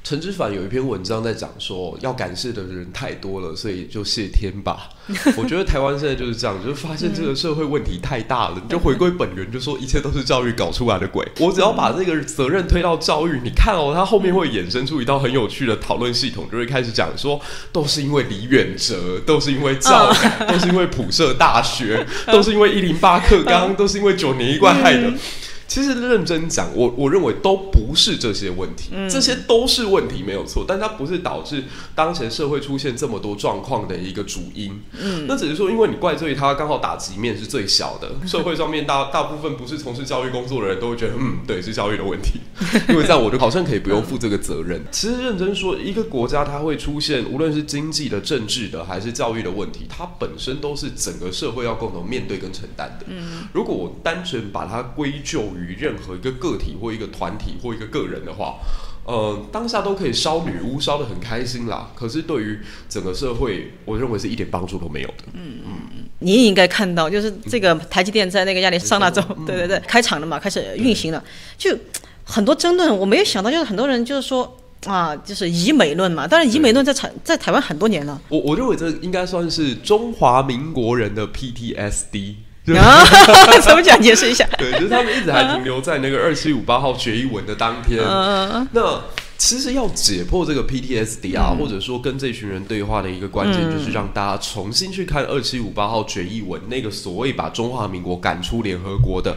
[0.03, 4.89] 陈之凡有一篇文章在讲说，要感谢的人太多了，所以就谢天吧。
[5.37, 11.25] 我觉得台湾现在就是这样，就是发现这个社会问题太大了，你就回归本源，就说一切都是教育搞出来的鬼。
[11.39, 17.39] 我只要把这个责任推到教育，你看哦，它后面会衍生出一道很有趣的讨论系统，就会开始讲说，
[17.71, 25.13] 都是因为李远哲，都是因为教改，都是因为普社大学，都是因为一零八课纲， 都是因为九年一贯害的。
[25.71, 31.63] 其实认真讲，我我认为都不是这些问题，这些都是问题没有错，但它不是导致
[31.95, 34.81] 当前社会出现这么多状况的一个主因。
[35.01, 42.41] 嗯，那只是说，因为你怪罪他刚好打击面是最小的， 社会上面大大部分不是从事教育工作的人都会觉得，嗯，对，是教育的问题，
[42.89, 44.83] 因为这样我就好像可以不用负这个责任。
[44.91, 53.05] 其实认真说，一个国家它会出现无论是经济的、政治的还是教育的问题，它本身都是整个社会要共同面对跟承担的。
[53.07, 58.59] 嗯，如果我单纯把它归咎于于任何一个个体或一个团体或一个个人的话，
[59.05, 61.91] 呃，当下都可以烧女巫烧的很开心啦。
[61.95, 65.23] 可是对于整个社会，我认为是一点帮助都没有的。
[65.33, 71.23] 嗯嗯，你也应该看到，就是这个台积电在那个亚利桑那州，对对对，开厂了嘛，开始运行了，
[71.57, 71.77] 就
[72.23, 72.95] 很多争论。
[72.97, 74.57] 我没有想到，就是很多人就是说。
[74.87, 78.19] 啊，就是以美论嘛，当然以美论在台在台湾很多年了。
[78.29, 82.33] 我我认为这应该算是中华民国人的 PTSD。
[82.77, 83.03] 啊，
[83.61, 83.99] 怎么讲？
[84.01, 84.47] 解释一下。
[84.57, 87.99] 对，就是他们一直还停留在那个二七五八号决议文的当天。
[88.71, 89.01] 那
[89.43, 99.35] 其实要解破这个 PTSD 啊，或者说跟这群人对话的一个关键，就是让大家重新去看二七五八号决议文那个所谓把中华民国赶出联合国的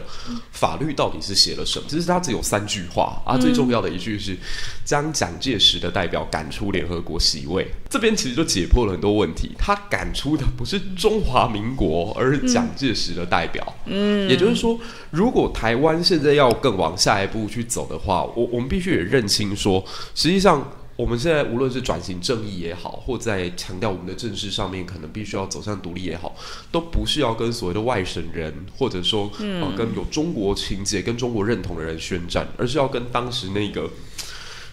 [0.51, 1.85] 法律到底是写了什么。
[1.89, 4.37] 其实它只有三句话啊，最重要的一句是
[4.85, 7.67] 将蒋介石的代表赶出联合国席位。
[7.89, 9.53] 这边其实就解破了很多问题。
[9.57, 13.75] 他赶出的不是中华民国，而是蒋介石的代表。
[13.85, 19.83] 嗯，也就是说，如果台湾现在要更往下一步去走的话，我我们必须也认清说。
[20.13, 26.35] 实际上，我们现在无论是转型正义也好，或在强调我们的政治上面，可能必须要走向独立也好，
[26.71, 33.89] 都不是要跟所谓的外省人，或者说呃跟有中国情节、跟中国认同的人宣战，而是要跟当时那个。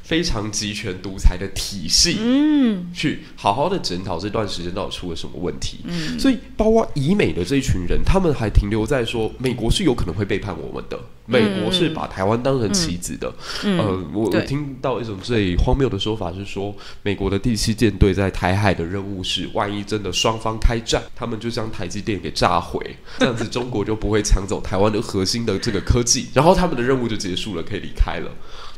[0.03, 5.79] 非常集权独裁的体系，嗯，去好好的检讨这段时间到底出了什么问题。
[5.85, 13.33] 嗯，所以包括以美的这一群人，他们还停留在说美国是有可能会背叛我们的，美国是把台湾当成棋子的。
[13.63, 28.31] 呃，我我听到一种最荒谬的说法是说，美国的第七舰队在台海的任务是，万一真的双方开战，他们就将台积电给炸毁， 这样子中国就不会抢走台湾的核心的这个科技，然后他们的任务就结束了，可以离开了。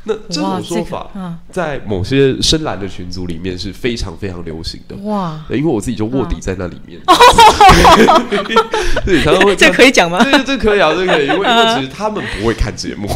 [0.06, 1.10] 那这种说法，
[1.50, 4.94] 在某些深蓝的群组里面是非常非常流行的。
[5.04, 5.42] 哇！
[5.50, 7.00] 因为我自己就卧底在那里面。
[9.04, 10.22] 对，常常会 这可以讲吗？
[10.22, 13.08] 这这可以啊，这可以，因为 因为其实他们不会看节目。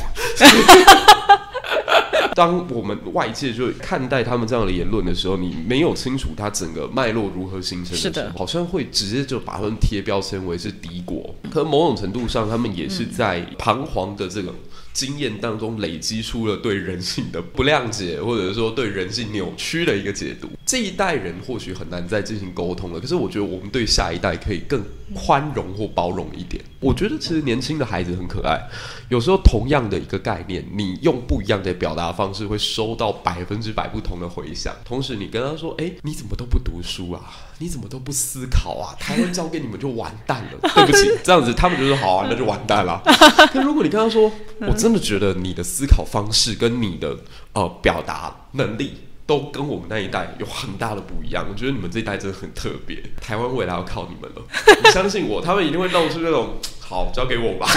[2.35, 11.35] 当我们外界就看待他们这样的言论的时候，你没有清楚他整个脉络如何形成的时候，好像会直接就把他们贴标签为是敌国。
[11.51, 14.55] 可能某种程度上，他们也是在彷徨的这个。
[14.99, 20.51] 经验当中累积出了对人性的不谅解，或者说对人性扭曲的一个解读。
[20.67, 24.83] 这一代人或许很难再进行沟通了，可是我觉得我们对下一代可以更
[25.15, 26.61] 宽容或包容一点。
[26.81, 28.61] 我觉得其实年轻的孩子很可爱，
[29.09, 34.73] 有时候同样的一个概念，你用不一样的表达方式，会收到百分之百不同的回响。
[34.85, 37.21] 同时，你跟他说：“哎，你怎么都不读书啊？
[37.59, 38.95] 你怎么都不思考啊？
[39.01, 40.59] 台湾交给你们就完蛋了。
[40.75, 43.03] ”对不起，这样子他们就说：“好啊，那就完蛋了。
[43.53, 44.31] ”那如果你跟他说
[44.63, 47.17] ：“我真的觉得你的思考方式跟你的
[47.55, 51.45] 呃表达能力都跟我们那一代有很大的不一样。
[51.47, 54.43] 我觉得你们这一代真的很特别，台湾未来要靠你们了。
[54.83, 57.69] 你相信我，他们一定会露出那种好交给我吧。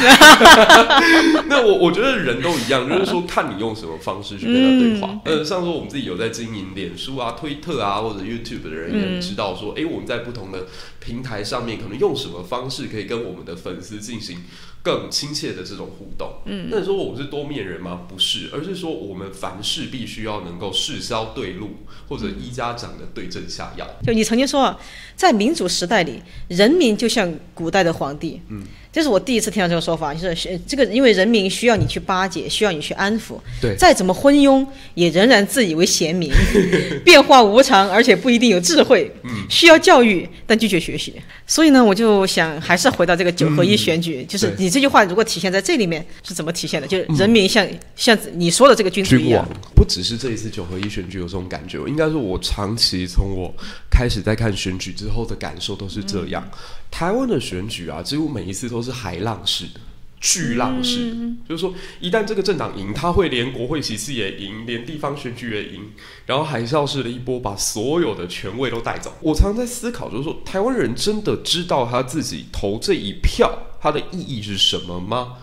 [1.51, 5.19] 那我我觉得人都一样，就是说看你用什么方式去跟他对话。
[5.25, 10.67] 呃，像说我们自己有在经营脸书啊、推特啊或者 YouTube 的人也知道说，哎，我们在不同的
[11.01, 14.37] 平台上面可能用什么方式可以跟我们的粉丝进行。
[14.83, 18.01] 更亲切的这种互动，嗯，那你说我们是多面人吗？
[18.07, 21.69] 不是，而是说我们凡事必须要能够事消对路，
[22.07, 23.87] 或者一家长的对症下药。
[24.03, 24.79] 就你曾经说，
[25.15, 33.73] 在民主时代里，人民就像古代的皇帝，嗯，就这是我第一次听到这个说法，就是是这个因为人民需要你去巴结，需要你去安抚，对。
[33.77, 36.29] 再怎么昏庸，也仍然自以为贤明，
[37.05, 39.31] 变化无常，而且不一定有智慧，嗯。
[39.49, 41.13] 需要教育，但拒绝学习。
[41.47, 46.87] 所以呢，我就想还是回到这个九合一选举，就是你这句话如果体现在这里面是怎么体现的？
[46.87, 53.53] 就是人民像、像你说的这个君主一样，不只是这一次九合一选举有这种感觉，应该说我长期从我
[53.89, 56.45] 开始在看选举之后的感受都是这样。
[56.91, 59.79] 台湾的选举啊，几乎每一次都是海浪式的。
[60.23, 61.15] 巨浪式，
[61.49, 65.93] 就是说，一旦这个政党赢，他会连国会席次也赢，连地方选举也赢，
[66.27, 69.17] 然后海啸式的一波把所有的权位都带走。
[69.21, 75.37] 我常常在思考，就是说，台湾人真的知道他自己投这一票，它的意义是什么吗？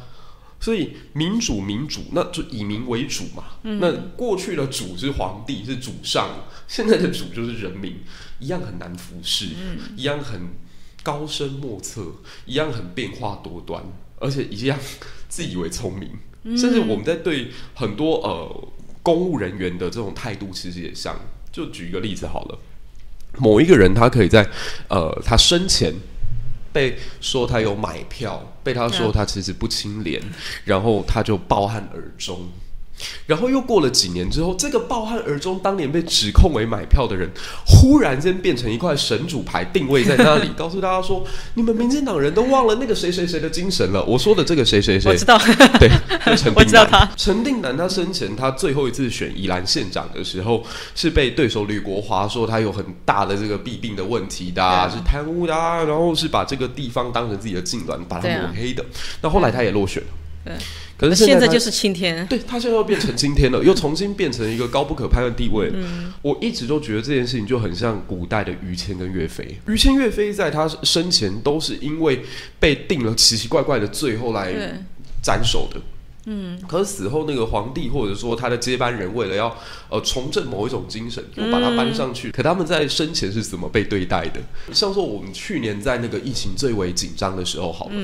[0.60, 3.44] 所以民主民主，那就以民为主嘛。
[3.62, 7.96] 那过去的主是皇帝是主上，现在的主就是人民，
[8.38, 9.46] 一样很难服侍，
[9.96, 10.40] 一样很
[11.08, 12.02] 高深莫测，
[12.44, 13.82] 一样很变化多端，
[14.20, 14.78] 而且一样
[15.26, 16.10] 自以为聪明。
[16.54, 18.68] 甚至我们在对很多呃
[19.02, 21.18] 公务人员的这种态度，其实也像。
[21.50, 22.58] 就举一个例子好了，
[23.38, 24.46] 某一个人他可以在
[24.88, 25.94] 呃他生前。
[26.70, 30.22] 被说他有买票，被他说他其实不清廉，
[30.66, 32.46] 然后他就抱憾而终。
[33.26, 37.30] 然后又过了几年之后，这个抱憾而终当年被指控为买票的人，
[37.66, 41.24] 忽然间变成一块神主牌定位在那里， 告诉大家说：
[41.54, 44.04] 你们民进党人都忘了那个谁谁谁的精神了。
[44.04, 45.38] 我说的这个谁谁谁，我知道，
[45.78, 45.88] 对，
[46.36, 47.08] 陈定南我知道他。
[47.16, 58.84] 陈定南他生前他最后一次选宜兰县长的时候，是被对手吕国华说他有很大的这个弊病的问题的、啊，啊是贪污的、啊，然后是把这个地方当成自己的痉挛，把它对啊抹黑的。
[59.22, 60.08] 那后来他也落选了。
[60.44, 60.54] 对，
[60.98, 62.26] 可是在现在就是青天。
[62.26, 65.72] 对他现在又变成青天了， 又重新变成一个高不可攀的地位。
[66.22, 69.58] 我一直都觉得这件事情就很像古代的于谦跟岳飞。
[69.68, 72.22] 于谦、岳飞在他生前都是因为
[72.58, 74.52] 被定了奇奇怪怪的罪，后来
[75.22, 75.80] 斩首的。
[76.30, 79.56] 嗯，可是死后那个皇帝或者说他的接班人，为了要
[79.88, 82.30] 呃重振某一种精神，又把他搬上去。
[82.30, 84.40] 可他们在生前是怎么被对待的？
[84.74, 87.94] 像说我们去年在那个疫情最为紧张的时候，好了，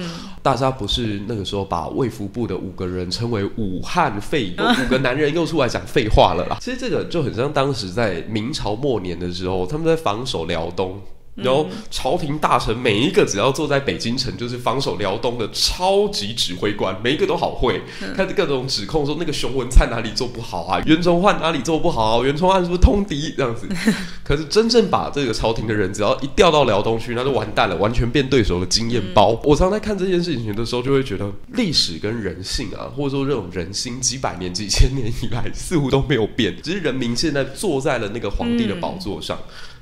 [0.43, 6.57] 大家不是那个时候把卫福部的五个人称为武汉肺， 五个男人又出来讲废话了啦。
[6.63, 10.99] 其实这个就很像当时在明朝末年的时候，他们在防守辽东。
[11.35, 17.83] 然后朝廷大臣每一个只要坐在北京城，就是防守辽东的超级指挥官，每一个都好会，
[18.17, 23.69] 开始各种指控说那个熊文灿哪里做不好啊，袁崇焕哪里做不好啊，袁崇焕是不是通敌这样子？
[24.23, 29.39] 可是真正把这个朝廷的人，只要一调到辽东去，那就完蛋了，完全变对手的经验包。
[29.45, 39.37] 我常在看这件事情的时候，就会觉得历史跟人性啊，或者说这种人心，几百年、几千年以来似乎都没有变，只是人民现在坐在了那个皇帝的宝座上。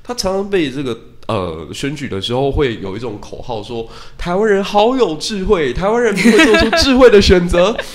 [0.04, 0.98] 他常常被这个
[1.32, 7.74] 呃选举的时候会有一种口号说台湾人好有智慧，台湾人民会做出智慧的选择。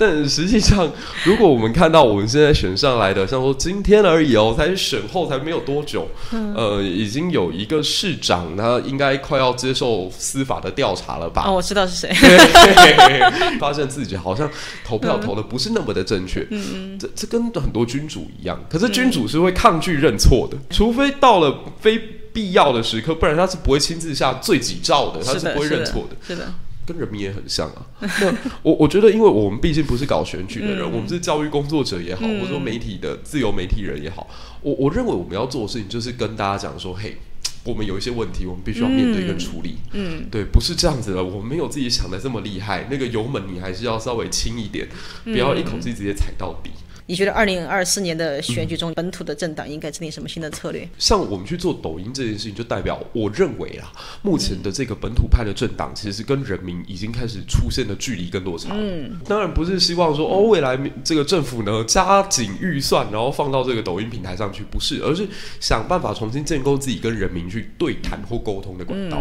[0.00, 0.90] 但实际上，
[1.24, 11.44] 如果我们看到我们现在选上来的，像说今天而已哦，才选后才没有多久，呃，已经有一个市长，他应该快要接受司法的调查了吧？
[11.46, 12.10] 哦，我知道是谁。
[13.60, 14.50] 发现自己好像
[14.82, 22.00] 投票投的不是那么的正确，嗯这这跟很多君主一样，可是君主是会抗拒认错的，除非到了非
[22.32, 26.16] 必要的时刻，不然他是不会亲自下罪己诏的，他是，不会认错的。
[26.26, 26.52] 是的，
[26.86, 27.86] 跟人民也很像啊。
[28.00, 34.28] 那我我觉得，因为我们毕竟不是搞选举的人，嗯我们是教育工作者也好，或者说媒体的自由媒体人也好，
[34.62, 37.16] 我我认为我们要做的事情就是跟大家讲说，嘿。
[37.62, 39.76] 我们有一些问题，我们必须要面对跟处理。
[39.92, 41.22] 嗯，对，不是这样子的。
[41.22, 44.88] 我们没有自己想的这么厉害，那个油门你还是要稍微轻一点，
[45.24, 46.70] 不要一口气直接踩到底。
[47.10, 50.88] 你觉得二零二四年的选举中，本土的政党应该制定什么新的策略？
[50.96, 53.90] 像我们去做抖音这件事情，就代表我认为啊，
[54.22, 58.68] 目前的这个本土派的政党，其实是跟人民已经开始出现的距离跟落差。
[58.72, 65.26] 嗯，当然不是希望说哦，未来这个政府呢加紧预算，然后放到这个抖音平台上去，不是，而是
[65.58, 69.20] 想办法重新建构自己跟人民去对谈或沟通的管道。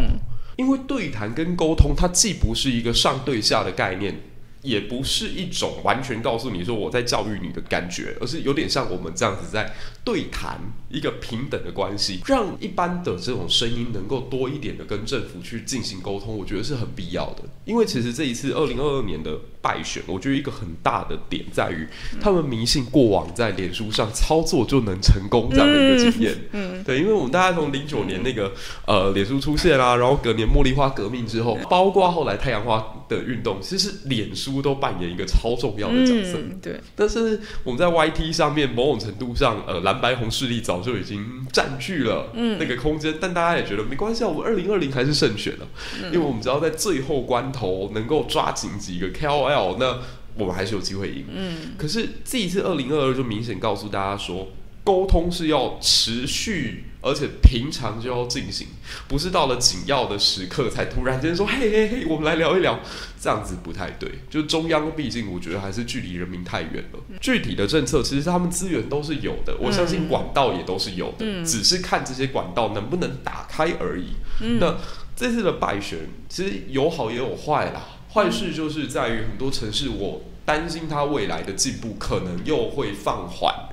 [0.58, 4.14] 因为对谈跟沟通，它既不是一个上对下的概念。
[4.62, 9.72] 也不是一种完全告诉你说我在教育你的感觉，而是有点像我们这样子在
[10.04, 10.60] 对谈
[10.90, 17.44] 一个平等的关系，让一般的这种声音能够多一点的跟政府去进行沟通，我觉得是很必要的。
[17.64, 21.88] 因为其实这一次二零二二年的败选，我觉得一个很大的点在于
[22.20, 26.36] 他们迷信过往在脸书上操作就能成功这样的一个经验。
[26.52, 28.52] 嗯，对，因为我们大家从零九年那个
[28.88, 34.40] 呃脸书出现啦、然后隔年茉莉花革命之后，包括后来太阳花的运动，其实脸书。
[34.40, 36.38] 书都扮演一个超重要的角色。
[36.40, 45.68] 嗯，对，但是我们在 YT 上面，某种程度上，呃，蓝白红势力早就已经占据了那个空间，但大家也觉得没关系啊，我们二零二零还是胜选了，
[46.06, 50.00] 因为我们只要在最后关头能够抓紧几个 KOL，那
[50.36, 51.26] 我们还是有机会赢。
[51.34, 54.48] 嗯，可是这一次二零二二就明显告诉大家说，
[54.84, 56.86] 沟通是要持续。
[57.02, 58.68] 而且平常就要进行，
[59.08, 62.78] 不是到了紧要的时刻才突然间说嘿嘿嘿，我们来聊一聊，
[63.18, 64.12] 这样子不太对。
[64.30, 67.00] 就中央毕竟我觉得还是距离人民太远了。
[67.22, 74.16] 具体的政策其实他们资源都是有的，我相信管道也都是有的，只是看这些管道能不能打开而已。
[74.60, 74.76] 那
[75.16, 83.69] 这次的败选其实有好也有坏啦，坏事就是在于很多城市，我担心它未来的进步可能又会放缓。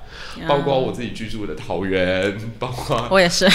[0.47, 3.45] 包括我自己居住的桃园， 包括我也是，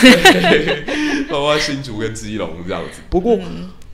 [1.28, 3.00] 包括新竹跟基隆这样子。
[3.10, 3.38] 不过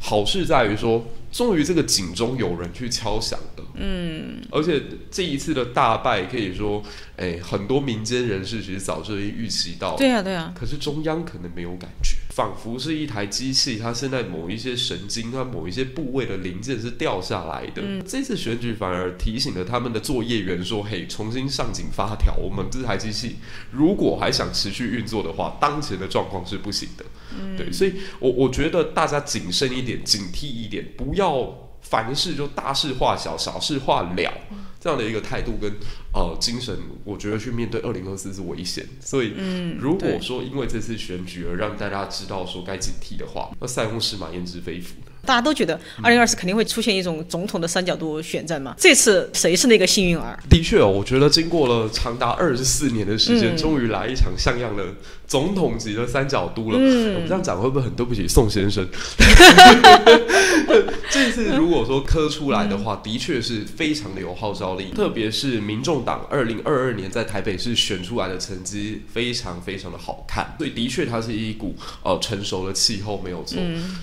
[0.01, 3.65] 好事在于说，终于这个警钟有人去敲响了。
[3.81, 4.81] 嗯，而且
[5.11, 6.83] 这一次的大败，可以说，
[7.19, 9.97] 哎，很多民间人士其实早就已经预期到。
[9.97, 10.55] 对啊，对啊。
[10.59, 12.17] 可是中央可能没有感觉。
[12.31, 17.83] 仿佛是一台机器，它现在某一些神经、它某一些部位的零件是掉下来的。
[18.07, 23.39] 这次选举反而提醒了他们的作业员说：“嘿，重新上紧发条，我们这台机器
[23.73, 27.05] 如果还想持续运作的话，当前的状况是不行的。”
[27.59, 31.53] 对，所以我我觉得大家谨慎一点，警惕一点，不要
[31.83, 34.33] 凡事就大事化小，小事化了。
[34.89, 35.71] 这样的一个态度跟
[36.15, 36.75] 呃精神，
[37.05, 38.87] 我觉得去面对二零二四是危险。
[39.01, 39.35] 所以，
[39.79, 45.08] 如果说因为这次选举而让大家知道说该警惕的话，那塞翁失马焉知非福呢？
[45.25, 48.75] 大家都觉得二零二四肯定会出现一种总统的三角度选战嘛？
[48.79, 50.39] 这次谁是那个幸运儿？
[50.49, 54.85] 的确哦，我觉得经过了长达二十四年的时间，终于来一场像样的
[55.27, 56.79] 总统级的三角都了。
[56.79, 58.87] 我们这样讲会不会很对不起宋先生？
[61.11, 73.59] 这次如果说磕出来的话，的确是非常的有号召力，特别是民众党二零二二年在台北市选出来的成绩非常非常的好看，所以的确它是一股呃成熟的气候没有错。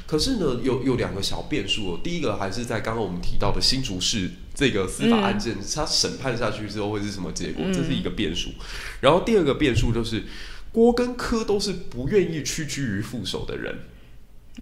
[0.05, 1.99] 可是呢，有有两个小变数哦。
[2.03, 8.49] 第一个还是在刚刚我们提到的新竹市这个司法案件，它审判下去之后会是什么结果，这是一个变数。
[8.99, 10.23] 然后第二个变数就是
[10.71, 13.75] 郭跟柯都是不愿意屈居于副手的人。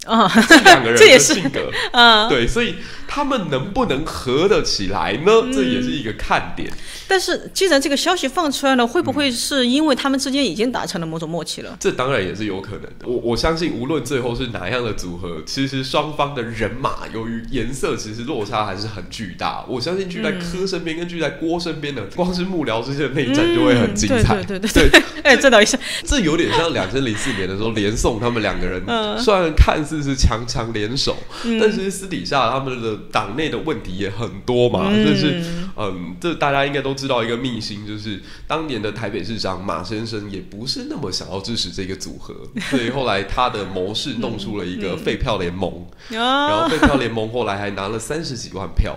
[0.06, 2.76] 啊，这两个人的性格啊，对，所以
[3.08, 5.32] 他们能不能合得起来呢？
[5.54, 6.70] 这也是一个看点。
[7.06, 11.78] 但是，既然这个消息放出来了，会不会是因为他们之间已经达成了某种默契了？
[11.80, 13.06] 这当然也是有可能的。
[13.06, 19.64] 我我相信，无论最后是哪样的组合，其实双方的人马由于颜色其实落差还是很巨大。
[19.68, 24.42] 我相信聚在柯身边跟聚在郭身边的， 光是幕僚之间的内战就会很精彩。
[24.44, 25.78] 对对对对， 哎，这倒也是。
[26.06, 28.82] 这有点像两千零四年的时候，连宋他们两个人，
[29.20, 31.18] 虽然看似是强强联手，
[31.60, 34.90] 但是私底下他们的党内的问题也很多嘛。
[34.90, 35.44] 就是，
[35.76, 36.94] 嗯，这大家应该都。
[37.04, 42.34] 知道一个秘辛，就是当年的台北市长马先生也不是那么想要支持这个组合，
[42.70, 48.96] 所以后来他的谋士弄出了一个废票联盟，然后废票联盟后来还拿了三十几万票，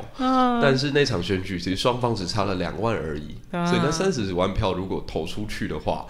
[0.63, 6.07] 但是那场选举其实双方只差了两万而已，所以那三十几万票如果投出去的话，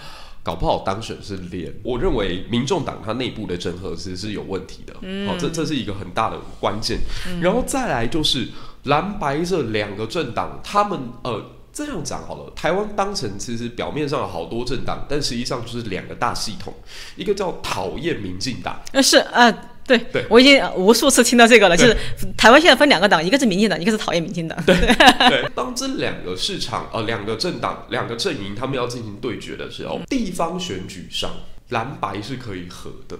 [0.47, 1.74] 搞不好当选是连。
[1.82, 4.94] 我认为民众党它内部的整合其实是有问题的，
[5.26, 7.01] 好，这这是一个很大的关键，
[7.40, 8.47] 然后再来就是
[8.84, 11.44] 蓝白这两个政党，他们呃。
[11.76, 16.72] 这样讲好了，台湾当成其实表面上有好多政党，但实际上就是两个大系统，
[17.16, 19.53] 一个叫讨厌民进党，呃是呃
[19.87, 21.97] 对对，我已经无数次听到这个了，就是
[22.37, 24.61] 台湾现在分两个党，一个是民进党，一个是讨厌民进党。
[24.64, 31.30] 对对， 当这两个市场呃两个政党两个阵营他们要进行对决的时候，地方选举上
[31.68, 33.16] 蓝白是可以合的，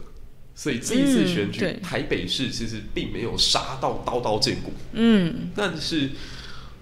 [0.55, 6.11] 所以这一次选举台北市其实并没有杀到刀刀见骨，嗯，但是。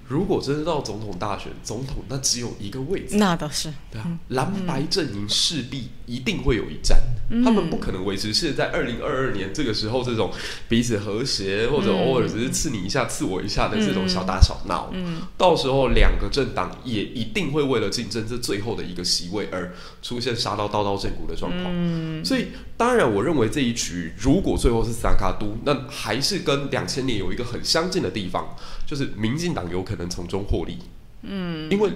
[0.06, 3.72] 如果真的到总统大选，总统那只有一个位置，那倒是。
[3.90, 6.98] 对啊，蓝白阵营势必一定会有一战，
[7.42, 10.30] 他们不可能维持是在二零二二年这个时候这种
[10.68, 14.90] 彼此和谐，或者偶尔只是刺你一下、刺我一下的这种小打小闹。
[14.92, 21.64] 嗯，到时候两个政党也一定会为了竞争这最后的一个席位而出现杀到刀刀见骨的状况。
[21.68, 28.54] 嗯，所以当然，我认为这一局如果最后是萨卡都，那还是跟两千年有一个很相近的地方。
[28.86, 30.78] 就是民进党有可能从中获利，
[31.22, 31.90] 嗯，因为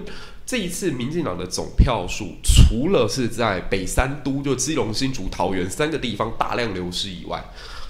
[0.45, 7.43] 这一次民进党的总票数，除了是在北三都就基隆、新竹、桃园三个地方大量流失以外，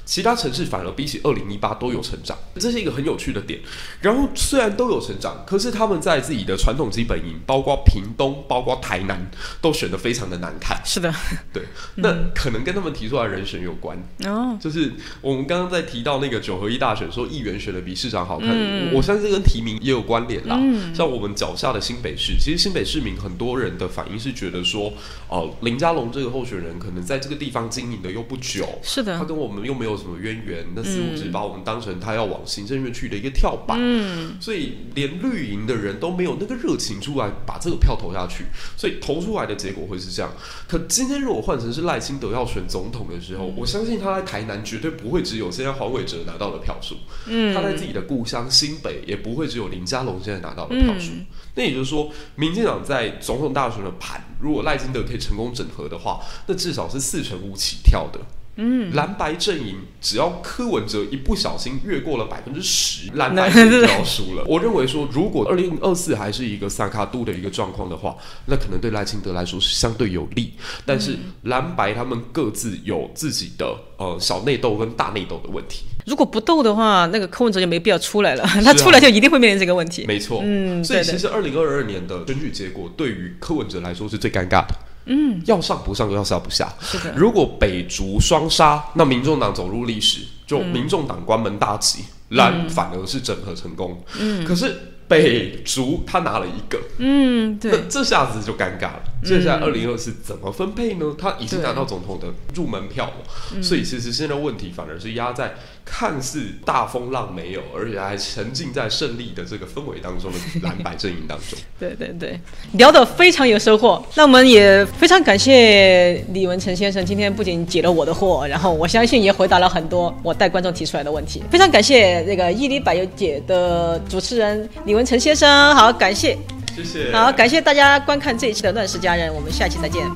[0.09, 3.59] 其他城市反而比起二零一八都有成长，这是一个很有趣的点。
[4.01, 9.29] 然后虽然都有成长，可是他们在自己的传统基本营，包括屏东、包括台南，
[9.61, 10.81] 都选的非常的难看。
[10.83, 11.13] 是的，
[11.53, 11.61] 对，
[11.97, 13.95] 那可能跟他们提出来人选有关。
[14.25, 14.91] 哦，就是
[15.21, 18.49] 我们刚刚在提到那个九合一大选，说议员选的比市长好看，
[18.91, 20.59] 我相信跟提名也有关联啦。
[20.91, 24.91] 像我们脚下的新北市，其实新北市民很多人的反应是觉得说，
[25.27, 29.98] 哦，林佳龙这个候选人可能在这个地方经营的又不久，是的，他跟我们又没有。
[29.99, 30.65] 什么渊源？
[30.75, 38.45] 那似乎是把我们当成他要往行政院去的一个跳板，嗯，所以连绿营的人都没有那个热情出来把这个票投下去，
[38.77, 40.31] 所以投出来的结果会是这样。
[40.67, 46.95] 可今天如果换成是赖清德要选总统的时候，我相信他在台南绝对不会只有现在黄伟哲拿到的票数，
[47.27, 51.11] 嗯，他在自己的故乡新北也不会只有林佳龙现在拿到的票数。
[51.55, 58.19] 那也就是说，民进党在总统大选的盘，如果赖清德可以成功整合的话，那至少是四成五起跳的。
[58.61, 64.43] 嗯，蓝白阵营只要柯文哲一不小心越过了百分之十， 蓝白就要输了。
[64.45, 70.53] 我认为说，如果二零二四还是一个萨卡度的一个状况的话，那可能对赖清德来说是相对有利。
[70.85, 75.85] 但是蓝白他们各自有自己的呃小内斗跟大内斗的问题。
[76.05, 78.43] 如果不斗的话，那个柯文哲就没必要出来了。
[78.43, 80.05] 他出来就一定会面临这个问题。
[80.07, 84.75] 没错，嗯，所以其实二零二二年的选举结果对于柯文哲来说是最尴尬的。
[85.05, 86.71] 嗯，要上不上，要下不下。
[86.81, 94.01] 是的，如果北竹双杀，那民众党走入历史，就民众党关门大吉，蓝反而是整合成功。
[94.19, 94.75] 嗯，可是
[95.07, 99.03] 北竹他拿了一个，嗯，对，那这下子就尴尬了。
[99.23, 101.15] 接下来二零二四怎么分配呢？
[101.17, 105.53] 他已经拿到总统的入门票了，所以其实现在问题反而是压在。
[105.91, 111.57] 看似大风浪没有，而且还沉浸在胜利的这个氛围当中的 蓝白阵营当中。
[111.79, 112.39] 对对对，
[112.73, 114.05] 聊得非常有收获。
[114.13, 121.41] 那我们也非常感谢李文成先生，今天不仅解了我的惑，然后我相信也回答了很多我带观众提出来的问题。
[121.49, 126.37] 非常感谢那个伊犁百优姐的主持人李文成先生，好，感谢，
[126.83, 130.07] 谢谢，好，感谢大家观看这一期的《乱世佳人》，我们下期再见，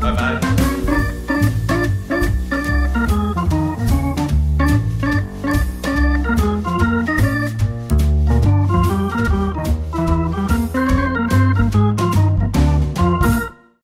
[0.00, 0.61] 拜拜。